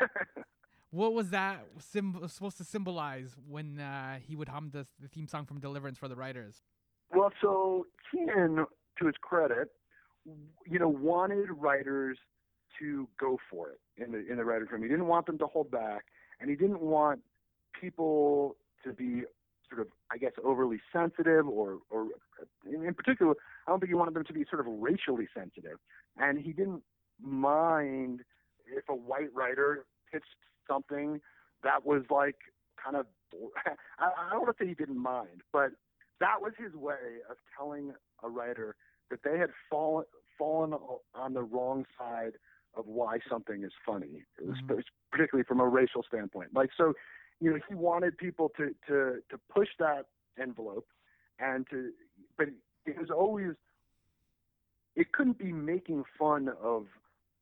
[0.90, 5.28] what was that symb- supposed to symbolize when uh, he would hum the, the theme
[5.28, 6.62] song from Deliverance for the writers?
[7.14, 8.64] Well, so Keenen,
[8.98, 9.68] to his credit,
[10.72, 12.18] you know, wanted writers
[12.78, 14.82] to go for it in the in the writers' room.
[14.82, 16.06] He didn't want them to hold back,
[16.40, 17.20] and he didn't want
[17.78, 19.22] people to be
[19.68, 22.08] sort of, I guess, overly sensitive, or or
[22.64, 23.34] in particular,
[23.66, 25.78] I don't think he wanted them to be sort of racially sensitive,
[26.16, 26.82] and he didn't
[27.20, 28.20] mind
[28.66, 30.24] if a white writer pitched
[30.66, 31.20] something
[31.62, 32.36] that was like
[32.82, 33.06] kind of
[33.98, 35.72] I, I don't want to say he didn't mind, but
[36.20, 38.76] that was his way of telling a writer
[39.10, 40.04] that they had fallen
[40.42, 40.74] fallen
[41.14, 42.32] on the wrong side
[42.74, 44.72] of why something is funny, mm-hmm.
[45.12, 46.48] particularly from a racial standpoint.
[46.52, 46.94] Like so,
[47.40, 50.06] you know, he wanted people to to to push that
[50.40, 50.88] envelope
[51.38, 51.90] and to,
[52.36, 52.48] but
[52.86, 53.52] it was always
[54.96, 56.86] it couldn't be making fun of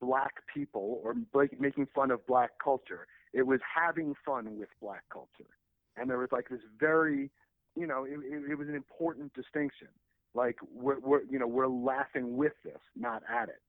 [0.02, 3.06] black people or like making fun of black culture.
[3.32, 5.50] It was having fun with black culture,
[5.96, 7.30] and there was like this very,
[7.76, 9.88] you know, it, it, it was an important distinction.
[10.34, 13.60] Like we're, we're, you know, we're laughing with this, not at it.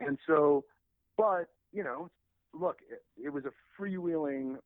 [0.00, 0.64] And so,
[1.16, 2.10] but you know,
[2.52, 4.56] look, it, it was a freewheeling,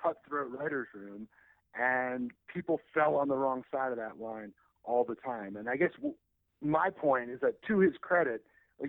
[0.00, 1.28] cutthroat writers' room,
[1.74, 4.52] and people fell on the wrong side of that line
[4.84, 5.56] all the time.
[5.56, 6.14] And I guess w-
[6.60, 8.42] my point is that, to his credit,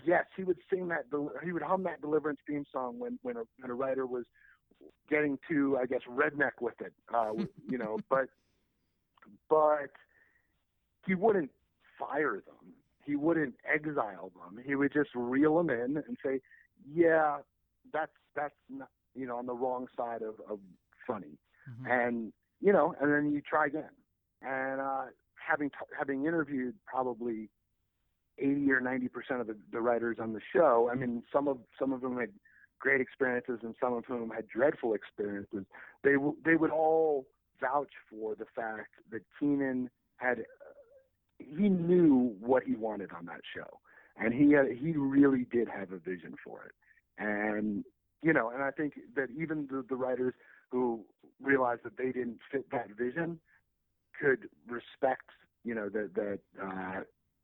[0.05, 1.05] yes, he would sing that,
[1.43, 4.25] he would hum that Deliverance theme song when when a, when a writer was
[5.09, 7.33] getting too, I guess, redneck with it, uh,
[7.69, 7.99] you know.
[8.09, 8.27] But
[9.49, 9.91] but
[11.05, 11.51] he wouldn't
[12.01, 12.73] fire them.
[13.05, 14.63] He wouldn't exile them.
[14.63, 16.41] He would just reel them in and say,
[16.91, 17.37] "Yeah,
[17.93, 20.59] that's that's not, you know on the wrong side of, of
[21.07, 21.37] funny,"
[21.69, 21.91] mm-hmm.
[21.91, 23.89] and you know, and then you try again.
[24.41, 27.49] And uh, having t- having interviewed probably
[28.37, 31.57] eighty or ninety percent of the, the writers on the show, I mean, some of
[31.79, 32.29] some of them had
[32.79, 35.65] great experiences, and some of whom had dreadful experiences.
[36.03, 37.25] They w- they would all
[37.59, 40.45] vouch for the fact that Keenen had
[41.49, 43.79] he knew what he wanted on that show,
[44.17, 46.73] and he had, he really did have a vision for it.
[47.17, 47.83] And
[48.21, 50.33] you know, and I think that even the, the writers
[50.69, 51.01] who
[51.41, 53.39] realized that they didn't fit that vision
[54.19, 55.29] could respect,
[55.63, 57.01] you know, that that uh,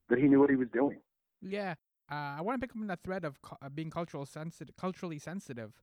[0.10, 1.00] that he knew what he was doing.
[1.42, 1.76] Yeah,
[2.12, 5.20] uh, I want to pick up on that thread of cu- being cultural sensitive, culturally
[5.20, 5.74] sensitive.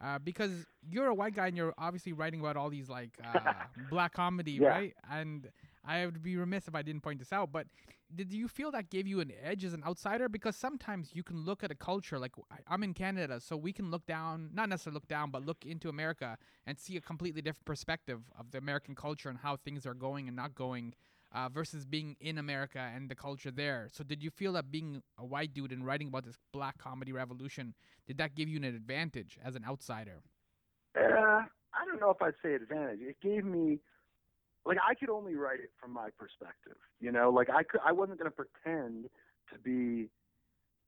[0.00, 3.52] Uh, because you're a white guy and you're obviously writing about all these like uh,
[3.90, 4.68] black comedy, yeah.
[4.68, 4.94] right?
[5.08, 5.48] And
[5.84, 7.66] I would be remiss if I didn't point this out, but
[8.14, 10.28] did you feel that gave you an edge as an outsider?
[10.28, 12.32] Because sometimes you can look at a culture, like
[12.68, 15.88] I'm in Canada, so we can look down, not necessarily look down, but look into
[15.88, 19.94] America and see a completely different perspective of the American culture and how things are
[19.94, 20.94] going and not going.
[21.34, 23.88] Uh, versus being in America and the culture there.
[23.90, 27.10] So, did you feel that being a white dude and writing about this black comedy
[27.10, 27.72] revolution
[28.06, 30.20] did that give you an advantage as an outsider?
[30.94, 31.00] Uh,
[31.74, 33.00] I don't know if I'd say advantage.
[33.00, 33.78] It gave me
[34.64, 36.76] like I could only write it from my perspective.
[37.00, 39.06] You know, like I could I wasn't going to pretend
[39.52, 40.08] to be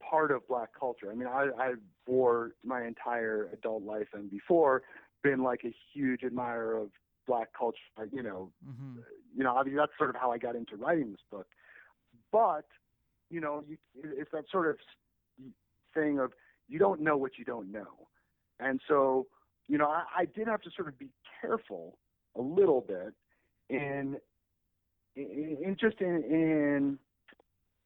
[0.07, 1.11] part of black culture.
[1.11, 1.73] I mean, I I
[2.05, 4.83] for my entire adult life and before
[5.23, 6.89] been like a huge admirer of
[7.27, 7.77] black culture.
[8.11, 8.99] You know, mm-hmm.
[9.35, 11.47] you know, obviously that's sort of how I got into writing this book.
[12.31, 12.65] But
[13.29, 14.77] you know, you, it's that sort of
[15.93, 16.31] thing of
[16.67, 18.07] you don't know what you don't know,
[18.59, 19.27] and so
[19.67, 21.09] you know, I, I did have to sort of be
[21.41, 21.97] careful
[22.37, 23.13] a little bit
[23.69, 24.17] in
[25.15, 26.99] in, in just in, in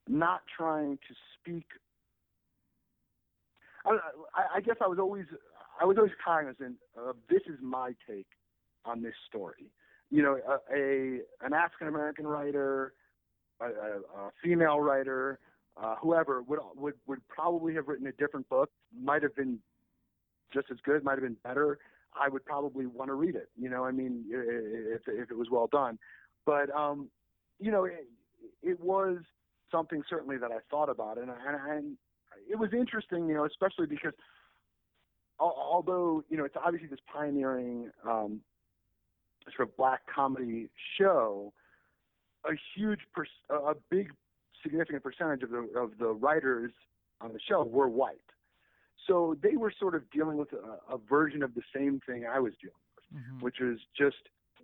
[0.08, 1.66] not trying to speak.
[3.86, 5.26] I, I guess I was always
[5.80, 8.28] I was always cognizant of this is my take
[8.86, 9.72] on this story.
[10.12, 12.94] You know, a, a an African American writer,
[13.62, 15.40] a, a, a, female writer,
[15.82, 18.70] uh, whoever would would would probably have written a different book.
[19.02, 19.60] Might have been
[20.54, 21.04] just as good.
[21.04, 21.80] Might have been better.
[22.20, 23.50] I would probably want to read it.
[23.58, 26.00] You know, I mean, if if it was well done,
[26.46, 27.10] but um,
[27.60, 28.08] you know, it,
[28.62, 29.18] it was
[29.72, 31.98] something certainly that I thought about, and and, and
[32.50, 34.14] it was interesting, you know, especially because
[35.40, 38.42] although you know it's obviously this pioneering um,
[39.56, 41.54] sort of black comedy show,
[42.46, 44.12] a huge, per- a big,
[44.64, 46.72] significant percentage of the of the writers
[47.22, 48.18] on the show were white.
[49.10, 52.40] So they were sort of dealing with a, a version of the same thing I
[52.40, 53.44] was dealing with, mm-hmm.
[53.44, 54.18] which is just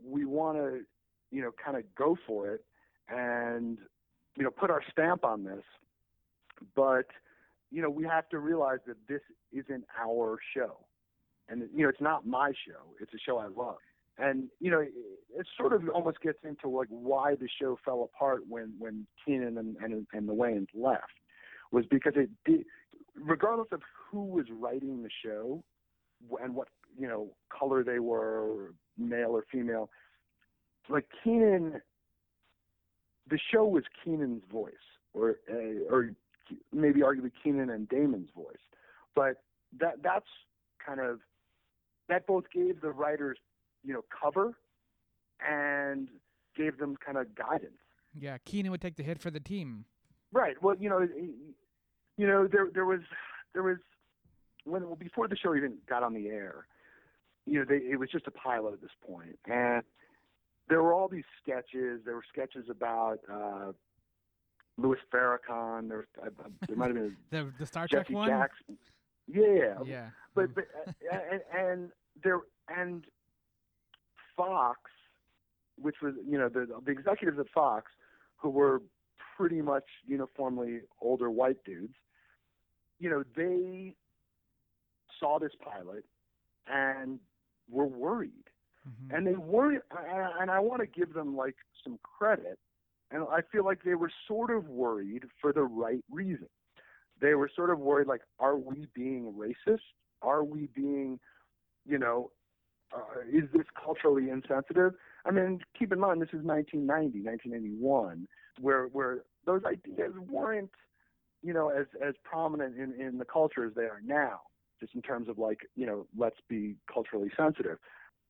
[0.05, 0.81] we want to,
[1.31, 2.63] you know, kind of go for it
[3.10, 3.79] and,
[4.38, 5.63] you know, put our stamp on this.
[6.75, 7.08] But,
[7.71, 10.77] you know, we have to realize that this isn't our show.
[11.49, 12.93] And, you know, it's not my show.
[13.01, 13.77] It's a show I love.
[14.17, 14.93] And, you know, it,
[15.38, 19.58] it sort of almost gets into like why the show fell apart when, when Keenen
[19.58, 21.03] and, and, and the Wayans left
[21.71, 22.63] was because it did,
[23.15, 25.63] regardless of who was writing the show
[26.41, 29.89] and what you know color they were, male or female,
[30.89, 31.82] like Keenen,
[33.30, 34.73] the show was Keenen's voice,
[35.13, 36.12] or uh, or
[36.71, 38.56] maybe arguably Keenen and Damon's voice,
[39.15, 39.43] but
[39.80, 40.28] that that's
[40.86, 41.19] kind of
[42.10, 43.38] that both gave the writers
[43.84, 44.54] you know cover
[45.45, 46.10] and
[46.56, 47.73] gave them kind of guidance.
[48.17, 49.86] Yeah, Keenen would take the hit for the team.
[50.32, 50.62] Right.
[50.62, 51.08] Well, you know,
[52.17, 53.01] you know, there there was
[53.54, 53.78] there was
[54.65, 56.67] when well, before the show even got on the air,
[57.45, 59.84] you know, they, it was just a pilot at this point, and
[60.69, 62.01] there were all these sketches.
[62.06, 63.71] There were sketches about uh,
[64.78, 65.89] Louis Farrakhan.
[65.89, 66.30] There, uh,
[66.67, 68.30] there might have been the the Star Trek one.
[68.30, 68.78] Jackson.
[69.28, 70.65] Yeah, Yeah, but but
[71.12, 71.89] uh, and, and
[72.23, 73.06] there and
[74.38, 74.80] Fox,
[75.78, 77.91] which was you know the the executives at Fox,
[78.38, 78.82] who were
[79.38, 81.95] pretty much uniformly older white dudes,
[82.99, 83.95] you know they
[85.19, 86.05] saw this pilot
[86.67, 87.19] and
[87.69, 88.49] were worried,
[88.88, 89.15] Mhm.
[89.15, 89.84] and they weren't.
[89.91, 92.60] And and I want to give them like some credit,
[93.12, 96.49] and I feel like they were sort of worried for the right reason.
[97.19, 99.79] They were sort of worried, like, are we being racist?
[100.21, 101.17] Are we being,
[101.86, 102.31] you know,
[102.93, 104.95] uh, is this culturally insensitive?
[105.25, 108.27] I mean, keep in mind this is 1990, 1991,
[108.60, 110.71] where where those ideas weren't,
[111.45, 114.39] you know, as as prominent in in the culture as they are now.
[114.79, 117.77] Just in terms of like, you know, let's be culturally sensitive.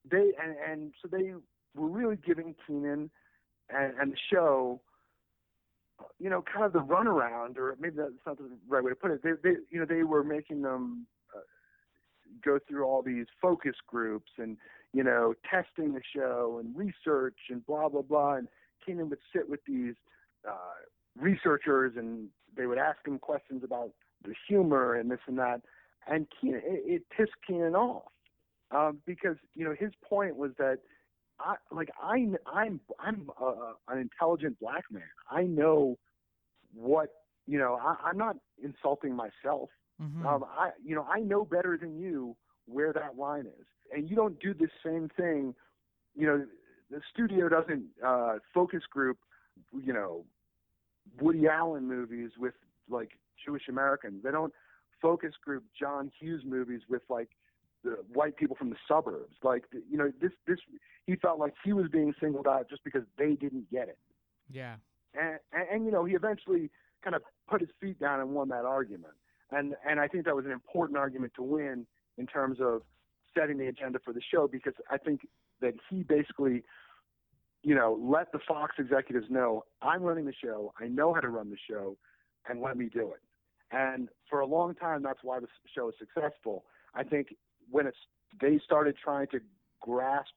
[0.09, 1.31] They and and so they
[1.75, 3.09] were really giving Keenen
[3.69, 4.81] and, and the show,
[6.19, 9.11] you know, kind of the runaround, or maybe that's not the right way to put
[9.11, 9.23] it.
[9.23, 11.39] They, they you know, they were making them uh,
[12.43, 14.57] go through all these focus groups and
[14.93, 18.35] you know, testing the show and research and blah blah blah.
[18.35, 18.49] And
[18.85, 19.95] Keenen would sit with these
[20.47, 20.75] uh,
[21.17, 23.91] researchers and they would ask him questions about
[24.23, 25.61] the humor and this and that.
[26.07, 28.11] And Keenen, it, it pissed Keenen off
[28.71, 30.79] um, because you know his point was that
[31.39, 35.03] I like I I'm I'm uh, an intelligent black man.
[35.29, 35.97] I know
[36.73, 37.09] what
[37.47, 37.79] you know.
[37.81, 39.69] I, I'm not insulting myself.
[40.01, 40.25] Mhm.
[40.25, 44.15] Um, I you know I know better than you where that line is, and you
[44.15, 45.55] don't do the same thing.
[46.15, 46.45] You know,
[46.89, 49.17] the studio doesn't uh, focus group.
[49.73, 50.25] You know,
[51.19, 52.53] Woody Allen movies with
[52.89, 53.11] like
[53.43, 54.23] Jewish Americans.
[54.23, 54.53] They don't
[55.01, 57.29] focus group John Hughes movies with like
[57.83, 59.35] the white people from the suburbs.
[59.43, 60.59] Like you know, this this
[61.05, 63.97] he felt like he was being singled out just because they didn't get it.
[64.49, 64.75] yeah,
[65.13, 66.71] And, and, and you know, he eventually
[67.03, 69.13] kind of put his feet down and won that argument.
[69.51, 71.85] And and I think that was an important argument to win
[72.17, 72.81] in terms of
[73.37, 75.21] setting the agenda for the show because I think
[75.61, 76.63] that he basically,
[77.65, 81.29] you know, let the Fox executives know I'm running the show, I know how to
[81.29, 81.97] run the show,
[82.47, 83.21] and let me do it.
[83.71, 86.63] And for a long time, that's why the show is successful.
[86.93, 87.35] I think
[87.71, 87.97] when it's
[88.39, 89.39] they started trying to
[89.81, 90.33] grasp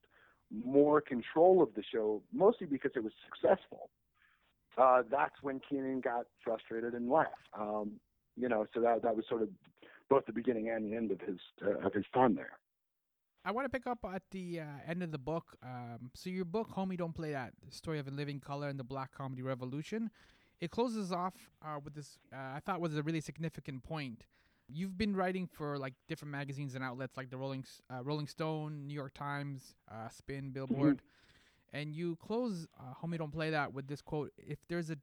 [0.65, 3.91] more control of the show, mostly because it was successful.
[4.79, 7.35] Uh, that's when Keenen got frustrated and left.
[7.59, 7.93] Um,
[8.37, 9.51] you know, so that that was sort of
[10.09, 12.59] both the beginning and the end of his uh, of his time there.
[13.49, 15.57] I want to pick up at the uh, end of the book.
[15.63, 18.79] Um, so your book, "Homey, Don't Play That: The Story of a Living Color and
[18.79, 20.11] the Black Comedy Revolution,"
[20.61, 21.33] it closes off
[21.65, 22.19] uh, with this.
[22.31, 24.25] Uh, I thought was a really significant point.
[24.69, 28.27] You've been writing for like different magazines and outlets like the Rolling S- uh, Rolling
[28.27, 31.01] Stone, New York Times, uh, Spin, Billboard,
[31.73, 34.99] and you close uh, "Homey, Don't Play That" with this quote: "If there's a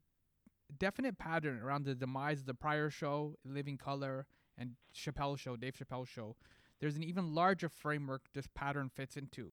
[0.77, 5.73] definite pattern around the demise of the Pryor show, Living Color, and Chappelle Show, Dave
[5.75, 6.35] Chappelle Show."
[6.79, 9.51] There's an even larger framework this pattern fits into.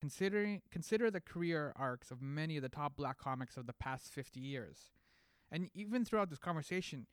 [0.00, 4.12] Considering consider the career arcs of many of the top black comics of the past
[4.12, 4.90] 50 years.
[5.50, 7.06] And even throughout this conversation,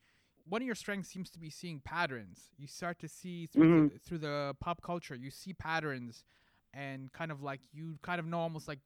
[0.46, 2.50] one of your strengths seems to be seeing patterns.
[2.58, 3.96] You start to see through, the, mm-hmm.
[4.04, 6.24] through the pop culture, you see patterns
[6.74, 8.80] and kind of like you kind of know almost like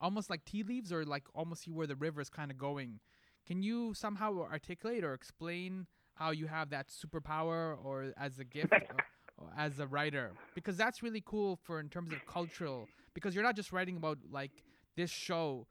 [0.00, 3.00] almost like tea leaves or like almost see where the river is kind of going.
[3.46, 8.72] Can you somehow articulate or explain how you have that superpower or as a gift
[9.56, 10.32] as a writer?
[10.54, 14.18] Because that's really cool for in terms of cultural because you're not just writing about
[14.30, 14.52] like
[14.96, 15.66] this show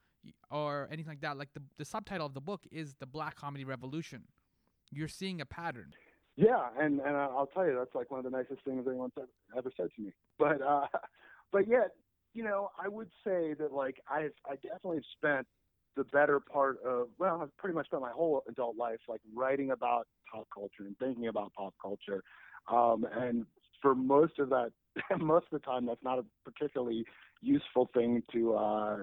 [0.52, 1.38] or anything like that.
[1.38, 4.24] Like the the subtitle of the book is the Black Comedy Revolution.
[4.92, 5.94] You're seeing a pattern.
[6.36, 9.28] Yeah, and and I'll tell you that's like one of the nicest things anyone's ever,
[9.58, 10.12] ever said to me.
[10.38, 10.88] But uh,
[11.54, 11.92] but yet,
[12.34, 15.48] you know, I would say that like I I definitely spent
[15.96, 19.72] the better part of well, I've pretty much spent my whole adult life like writing
[19.72, 22.22] about pop culture and thinking about pop culture,
[22.70, 23.46] um, and
[23.86, 24.72] for most of that,
[25.20, 27.06] most of the time, that's not a particularly
[27.42, 28.56] useful thing to.
[28.56, 28.98] Uh,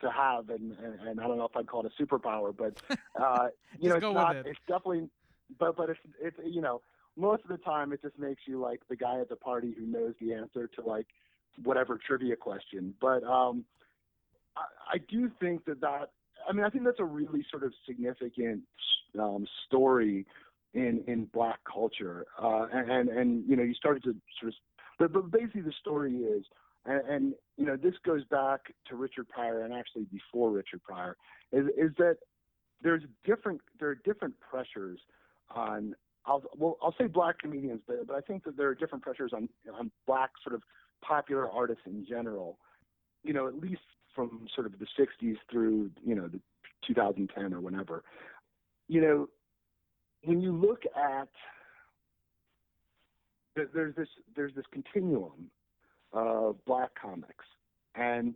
[0.00, 2.74] to have and, and and I don't know if I'd call it a superpower, but
[3.22, 3.46] uh,
[3.78, 4.36] you know it's not.
[4.36, 4.44] it.
[4.44, 5.08] It's definitely,
[5.58, 6.82] but but it's it's you know
[7.16, 9.86] most of the time it just makes you like the guy at the party who
[9.86, 11.06] knows the answer to like
[11.62, 12.92] whatever trivia question.
[13.00, 13.64] But um,
[14.56, 16.10] I, I do think that that
[16.46, 18.62] I mean I think that's a really sort of significant
[19.18, 20.26] um, story
[20.74, 24.54] in in black culture, uh, and, and you know you started to sort of,
[24.98, 26.44] but but basically the story is,
[26.84, 31.16] and, and you know this goes back to Richard Pryor and actually before Richard Pryor,
[31.52, 32.16] is is that
[32.82, 34.98] there's different there are different pressures
[35.54, 35.94] on
[36.26, 39.32] I'll well I'll say black comedians, but but I think that there are different pressures
[39.34, 40.62] on on black sort of
[41.02, 42.58] popular artists in general.
[43.22, 43.82] You know, at least
[44.14, 46.40] from sort of the 60s through you know the
[46.86, 48.02] 2010 or whenever.
[48.88, 49.28] You know,
[50.24, 51.28] when you look at
[53.56, 55.50] there's this there's this continuum
[56.12, 57.44] of black comics,
[57.94, 58.34] and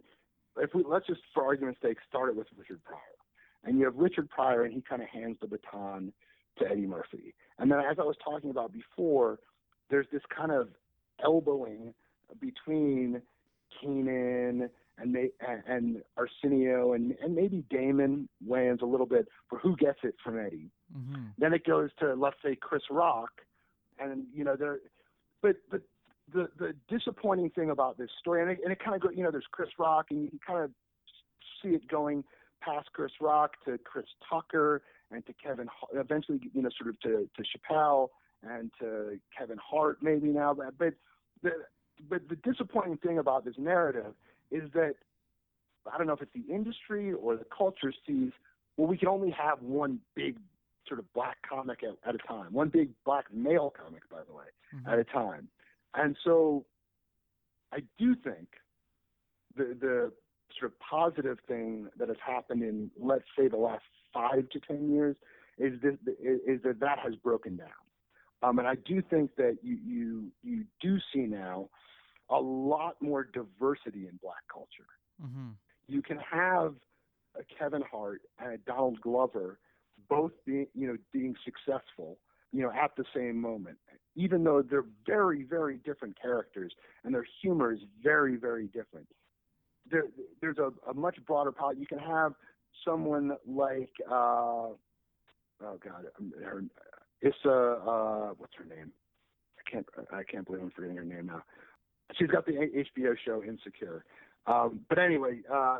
[0.58, 3.00] if we let's just for argument's sake start it with Richard Pryor,
[3.64, 6.12] and you have Richard Pryor, and he kind of hands the baton
[6.58, 9.38] to Eddie Murphy, and then as I was talking about before,
[9.90, 10.68] there's this kind of
[11.24, 11.94] elbowing
[12.40, 13.20] between
[13.80, 14.68] Keenen
[14.98, 15.16] and
[15.66, 20.38] and Arsenio and and maybe Damon Wayans a little bit for who gets it from
[20.38, 20.70] Eddie.
[20.96, 21.24] Mm-hmm.
[21.38, 23.30] Then it goes to let's say Chris Rock,
[23.98, 24.78] and you know there,
[25.42, 25.82] but but
[26.32, 29.22] the the disappointing thing about this story, and it, and it kind of go, you
[29.22, 30.70] know, there's Chris Rock, and you kind of
[31.62, 32.24] see it going
[32.60, 37.28] past Chris Rock to Chris Tucker and to Kevin, eventually you know sort of to
[37.36, 38.08] to Chappelle
[38.42, 40.94] and to Kevin Hart maybe now, but but
[41.42, 41.50] the
[42.08, 44.14] but the disappointing thing about this narrative
[44.50, 44.94] is that
[45.92, 48.32] I don't know if it's the industry or the culture sees
[48.76, 50.36] well we can only have one big
[50.88, 54.34] sort of black comic at, at a time, one big black male comic by the
[54.34, 54.90] way Mm-hmm.
[54.90, 55.48] at a time,
[55.94, 56.66] and so
[57.72, 58.48] I do think
[59.56, 60.12] the the
[60.58, 64.90] sort of positive thing that has happened in let's say the last five to ten
[64.90, 65.16] years
[65.56, 67.68] is that is that that has broken down.
[68.42, 71.70] Um, and I do think that you, you you do see now
[72.30, 74.90] a lot more diversity in black culture.
[75.24, 75.48] Mm-hmm.
[75.86, 76.74] You can have
[77.36, 79.58] a Kevin Hart and a Donald Glover
[80.08, 82.18] both being you know being successful
[82.52, 83.78] you know at the same moment,
[84.16, 86.72] even though they're very very different characters
[87.04, 89.06] and their humor is very very different.
[89.90, 90.04] There,
[90.40, 91.78] there's a, a much broader palette.
[91.78, 92.34] You can have
[92.84, 94.76] someone like uh, oh
[95.60, 96.06] god,
[96.42, 96.64] her,
[97.22, 98.92] Issa uh, what's her name?
[99.58, 101.42] I can't I can't believe I'm forgetting her name now.
[102.18, 104.04] She's got the HBO show Insecure.
[104.46, 105.78] Um, but anyway, uh,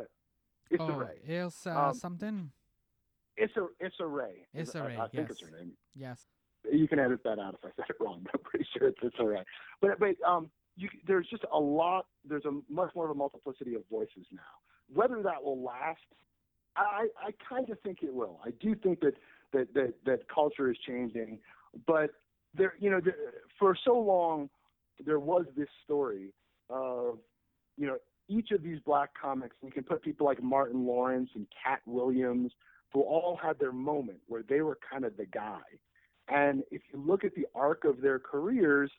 [0.69, 1.07] Issa oh.
[1.27, 2.51] Ilsa Um, something.
[3.39, 4.45] Issa Issa Rae.
[4.53, 5.49] is- Issa I- Rae, I, think it's yes.
[5.49, 5.71] her name.
[5.95, 6.25] Yes.
[6.71, 8.21] You can edit that out if I said it wrong.
[8.23, 9.43] But I'm pretty sure it's Issa Rae.
[9.81, 12.05] But but um, you, there's just a lot.
[12.27, 14.39] There's a much more of a multiplicity of voices now.
[14.93, 15.99] Whether that will last,
[16.75, 18.39] I I kind of think it will.
[18.45, 19.13] I do think that
[19.53, 21.39] that that, that culture is changing,
[21.87, 22.11] but
[22.53, 23.15] there you know there,
[23.57, 24.49] for so long
[25.05, 26.33] there was this story
[26.69, 27.19] of
[27.77, 29.55] you know each of these black comics.
[29.63, 32.51] You can put people like Martin Lawrence and Katt Williams,
[32.93, 35.61] who all had their moment where they were kind of the guy.
[36.27, 38.91] And if you look at the arc of their careers,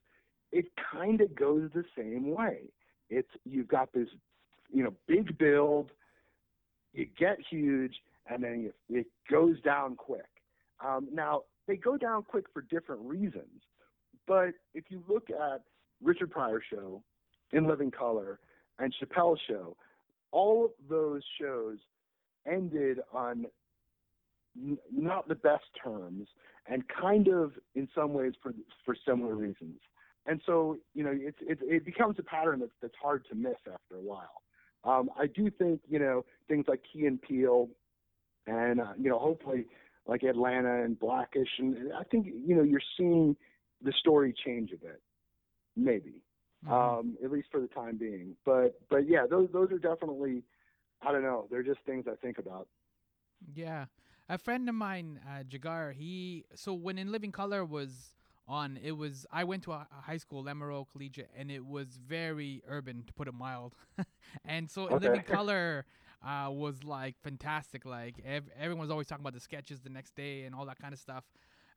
[0.53, 2.71] it kind of goes the same way.
[3.09, 4.09] It's you've got this,
[4.73, 5.91] you know, big build,
[6.93, 7.95] you get huge,
[8.29, 10.27] and then you, it goes down quick.
[10.85, 13.63] Um, now they go down quick for different reasons,
[14.27, 15.63] but if you look at
[16.03, 17.03] Richard Pryor show,
[17.53, 18.41] In Living Color,
[18.79, 19.77] and Chappelle's show,
[20.33, 21.79] all of those shows
[22.47, 23.47] ended on
[24.57, 26.29] n- not the best terms
[26.67, 28.53] and kind of in some ways for
[28.85, 29.81] for similar reasons.
[30.27, 33.57] And so, you know, it's it, it becomes a pattern that's that's hard to miss
[33.73, 34.43] after a while.
[34.85, 37.69] Um, I do think, you know, things like Key and Peele,
[38.47, 39.67] and uh, you know, hopefully
[40.07, 43.37] like Atlanta and Blackish, and I think you know you're seeing
[43.83, 45.01] the story change a bit,
[45.77, 46.23] maybe,
[46.65, 46.73] Mhm.
[46.73, 48.37] um, at least for the time being.
[48.45, 50.43] But but yeah, those those are definitely,
[51.03, 52.69] I don't know, they're just things I think about.
[53.55, 53.87] Yeah,
[54.31, 55.93] a friend of mine, uh, Jagar.
[55.95, 58.15] He so when In Living Color was
[58.49, 62.63] on, it was I went to a, high school, Lemurow Collegiate, and it was very
[62.69, 63.75] urban to put it mild.
[64.45, 65.87] and so In Living Color
[66.25, 67.85] uh, was like fantastic.
[67.87, 70.79] Like ev- everyone was always talking about the sketches the next day and all that
[70.81, 71.25] kind of stuff.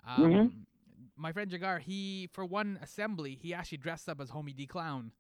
[0.06, 0.66] Um, Mhm.
[1.18, 5.12] My friend Jagar, he for one assembly, he actually dressed up as Homey D Clown.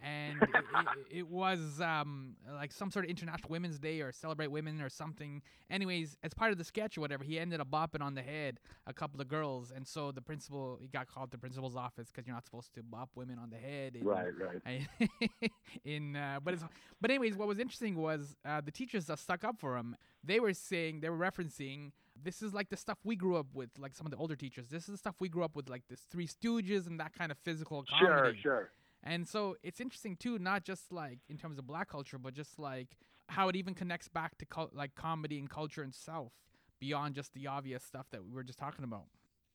[0.00, 4.46] And it, it, it was um, like some sort of International Women's Day or Celebrate
[4.48, 5.42] Women or something.
[5.70, 8.60] Anyways, as part of the sketch or whatever, he ended up bopping on the head
[8.86, 12.08] a couple of girls, and so the principal he got called to the principal's office
[12.12, 13.96] because you're not supposed to bop women on the head.
[13.96, 15.50] in- Right, right.
[15.84, 16.64] In uh, but it's
[17.00, 19.96] but anyways, what was interesting was uh, the teachers that stuck up for him.
[20.24, 23.70] They were saying they were referencing this is like the stuff we grew up with,
[23.78, 24.66] like some of the older teachers.
[24.68, 27.30] This is the stuff we grew up with, like this Three Stooges and that kind
[27.30, 28.38] of physical comedy.
[28.40, 28.70] Sure, sure.
[29.02, 32.58] And so it's interesting too, not just like in terms of black culture, but just
[32.58, 32.96] like
[33.28, 36.32] how it even connects back to like comedy and culture itself.
[36.80, 39.04] beyond just the obvious stuff that we were just talking about.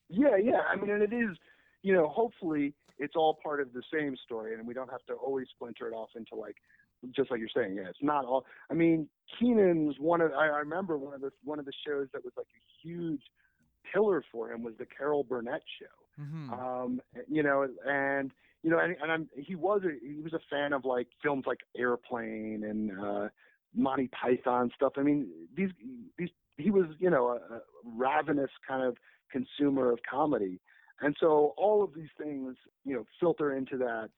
[0.09, 0.61] Yeah, yeah.
[0.69, 1.37] I mean, and it is,
[1.81, 5.13] you know, hopefully it's all part of the same story, and we don't have to
[5.13, 6.57] always splinter it off into like,
[7.15, 7.75] just like you're saying.
[7.75, 8.45] Yeah, it's not all.
[8.69, 9.07] I mean,
[9.39, 10.31] Keenen's one of.
[10.31, 13.21] I, I remember one of the one of the shows that was like a huge
[13.91, 16.21] pillar for him was the Carol Burnett show.
[16.23, 16.53] Mm-hmm.
[16.53, 18.31] Um, you know, and
[18.63, 21.43] you know, and, and I'm, he was a, he was a fan of like films
[21.45, 23.27] like Airplane and uh,
[23.75, 24.93] Monty Python stuff.
[24.97, 25.69] I mean, these
[26.17, 28.95] these he was you know a, a ravenous kind of
[29.31, 30.61] consumer of comedy,
[31.01, 32.55] and so all of these things
[32.85, 34.09] you know filter into that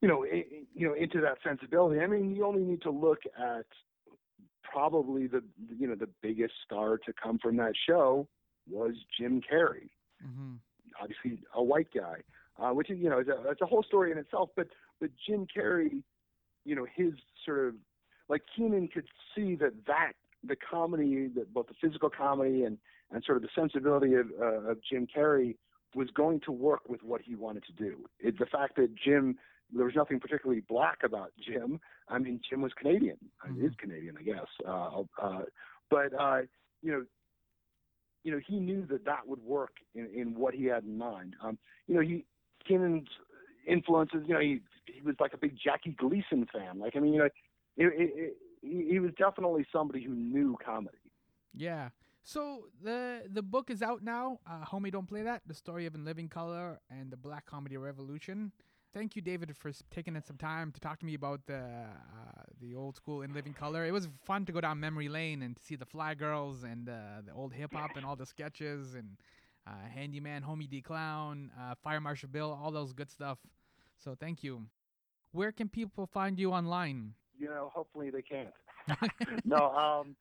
[0.00, 2.00] you know i you know into that sensibility.
[2.00, 3.66] I mean, you only need to look at
[4.62, 5.42] probably the
[5.78, 8.26] you know the biggest star to come from that show
[8.68, 9.90] was Jim Carrey.
[10.24, 10.54] Mm-hmm.
[11.02, 12.22] Obviously, a white guy,
[12.60, 14.50] uh, which is you know it's a, it's a whole story in itself.
[14.56, 14.68] But
[15.00, 16.02] but Jim Carrey,
[16.64, 17.12] you know, his
[17.44, 17.74] sort of
[18.28, 20.12] like Keenen could see that that
[20.46, 22.78] the comedy, that both the physical comedy and
[23.10, 25.56] and sort of the sensibility of, uh, of Jim Carrey
[25.94, 28.08] was going to work with what he wanted to do.
[28.18, 29.36] It, the fact that Jim,
[29.72, 31.80] there was nothing particularly black about Jim.
[32.08, 33.18] I mean, Jim was Canadian.
[33.46, 33.64] Mhm.
[33.64, 34.46] Is Canadian, I guess.
[34.66, 35.42] Uh, uh,
[35.90, 36.42] but uh,
[36.82, 37.04] you know,
[38.24, 41.36] you know, he knew that that would work in, in what he had in mind.
[41.42, 42.24] Um, you know, he
[42.68, 43.08] Keenen's
[43.66, 44.22] influences.
[44.26, 46.78] You know, he he was like a big Jackie Gleason fan.
[46.78, 47.32] Like, I mean, you know, it,
[47.76, 50.98] it, it, he, was definitely somebody who knew comedy.
[51.54, 51.90] Yeah.
[52.22, 54.40] So the the book is out now.
[54.48, 55.42] Uh, Homey, don't play that.
[55.46, 58.52] The story of In Living Color and the Black Comedy Revolution.
[58.94, 62.42] Thank you, David, for taking in some time to talk to me about the uh,
[62.60, 63.84] the old school In Living Color.
[63.84, 66.88] It was fun to go down memory lane and to see the Fly Girls and
[66.88, 69.18] uh, the old hip hop and all the sketches and
[69.66, 73.38] uh, Handyman, Homey D Clown, uh, Fire Marshal Bill, all those good stuff.
[73.98, 74.66] So thank you.
[75.32, 77.14] Where can people find you online?
[77.38, 78.52] You know, hopefully they can't.
[79.44, 80.16] no, um,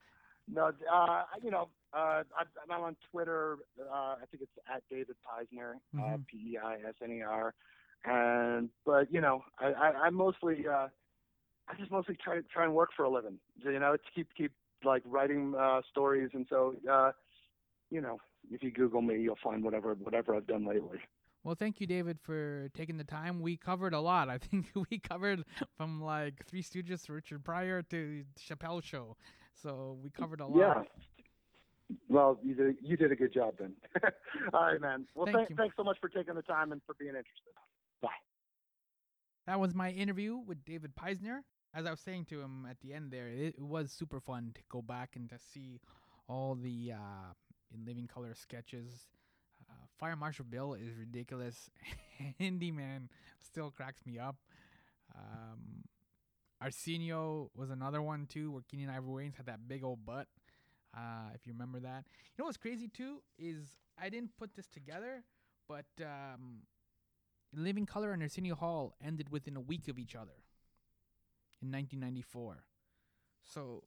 [0.47, 3.57] no, uh, you know, uh, I, I'm on Twitter.
[3.79, 6.25] Uh, I think it's at David Peisner, uh, Mhm.
[6.29, 7.53] P E I S N E R.
[8.05, 10.87] And but you know, I, I, I mostly, uh,
[11.67, 13.37] I just mostly try try and work for a living.
[13.63, 14.51] You know, to keep keep
[14.83, 17.11] like writing uh, stories, and so uh,
[17.89, 18.19] you know,
[18.51, 20.99] if you Google me, you'll find whatever whatever I've done lately.
[21.43, 23.41] Well, thank you, David, for taking the time.
[23.41, 24.29] We covered a lot.
[24.29, 25.43] I think we covered
[25.77, 29.17] from like Three Stooges to Richard Pryor to Chappelle Show.
[29.61, 30.57] So we covered a lot.
[30.57, 30.83] Yeah.
[32.09, 33.73] Well, you did you did a good job then.
[34.53, 35.05] All right, man.
[35.15, 37.53] Well, Thank thanks so much for taking the time and for being interested.
[38.01, 38.09] Bye.
[39.45, 41.41] That was my interview with David Peisner.
[41.75, 44.51] As I was saying to him at the end there, it, it was super fun
[44.55, 45.81] to go back and to see
[46.27, 47.33] all the uh,
[47.73, 49.07] in living color sketches.
[49.69, 51.69] Uh, Fire Marshal Bill is ridiculous.
[52.39, 53.09] Handyman
[53.39, 54.35] still cracks me up.
[55.15, 55.83] Um,
[56.61, 60.27] Arsenio was another one too, where Keenen Ivory Wayans had that big old butt.
[60.95, 62.05] Uh, if you remember that.
[62.05, 63.57] You know what's crazy too is
[63.99, 65.23] I didn't put this together,
[65.67, 66.61] but um,
[67.55, 70.43] Living Color and Arsenio Hall ended within a week of each other
[71.61, 72.63] in 1994.
[73.43, 73.83] So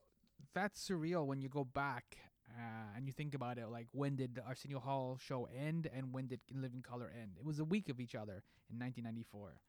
[0.54, 2.16] that's surreal when you go back
[2.50, 3.68] uh, and you think about it.
[3.70, 7.32] Like, when did the Arsenio Hall show end and when did In Living Color end?
[7.38, 9.60] It was a week of each other in 1994.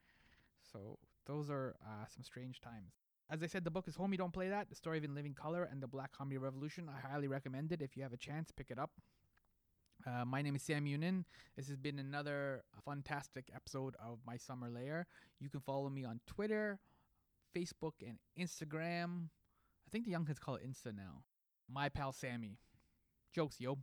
[0.71, 2.93] So those are uh, some strange times.
[3.29, 5.33] As I said, the book is Homey Don't Play That, The Story of In Living
[5.33, 6.89] Color and the Black Comedy Revolution.
[6.89, 7.81] I highly recommend it.
[7.81, 8.91] If you have a chance, pick it up.
[10.05, 11.25] Uh, my name is Sam Younan.
[11.57, 15.07] This has been another fantastic episode of My Summer Lair.
[15.41, 16.79] You can follow me on Twitter,
[17.55, 19.29] Facebook, and Instagram.
[19.85, 21.23] I think the young kids call it Insta now.
[21.69, 22.59] My pal Sammy.
[23.33, 23.77] Jokes, yo.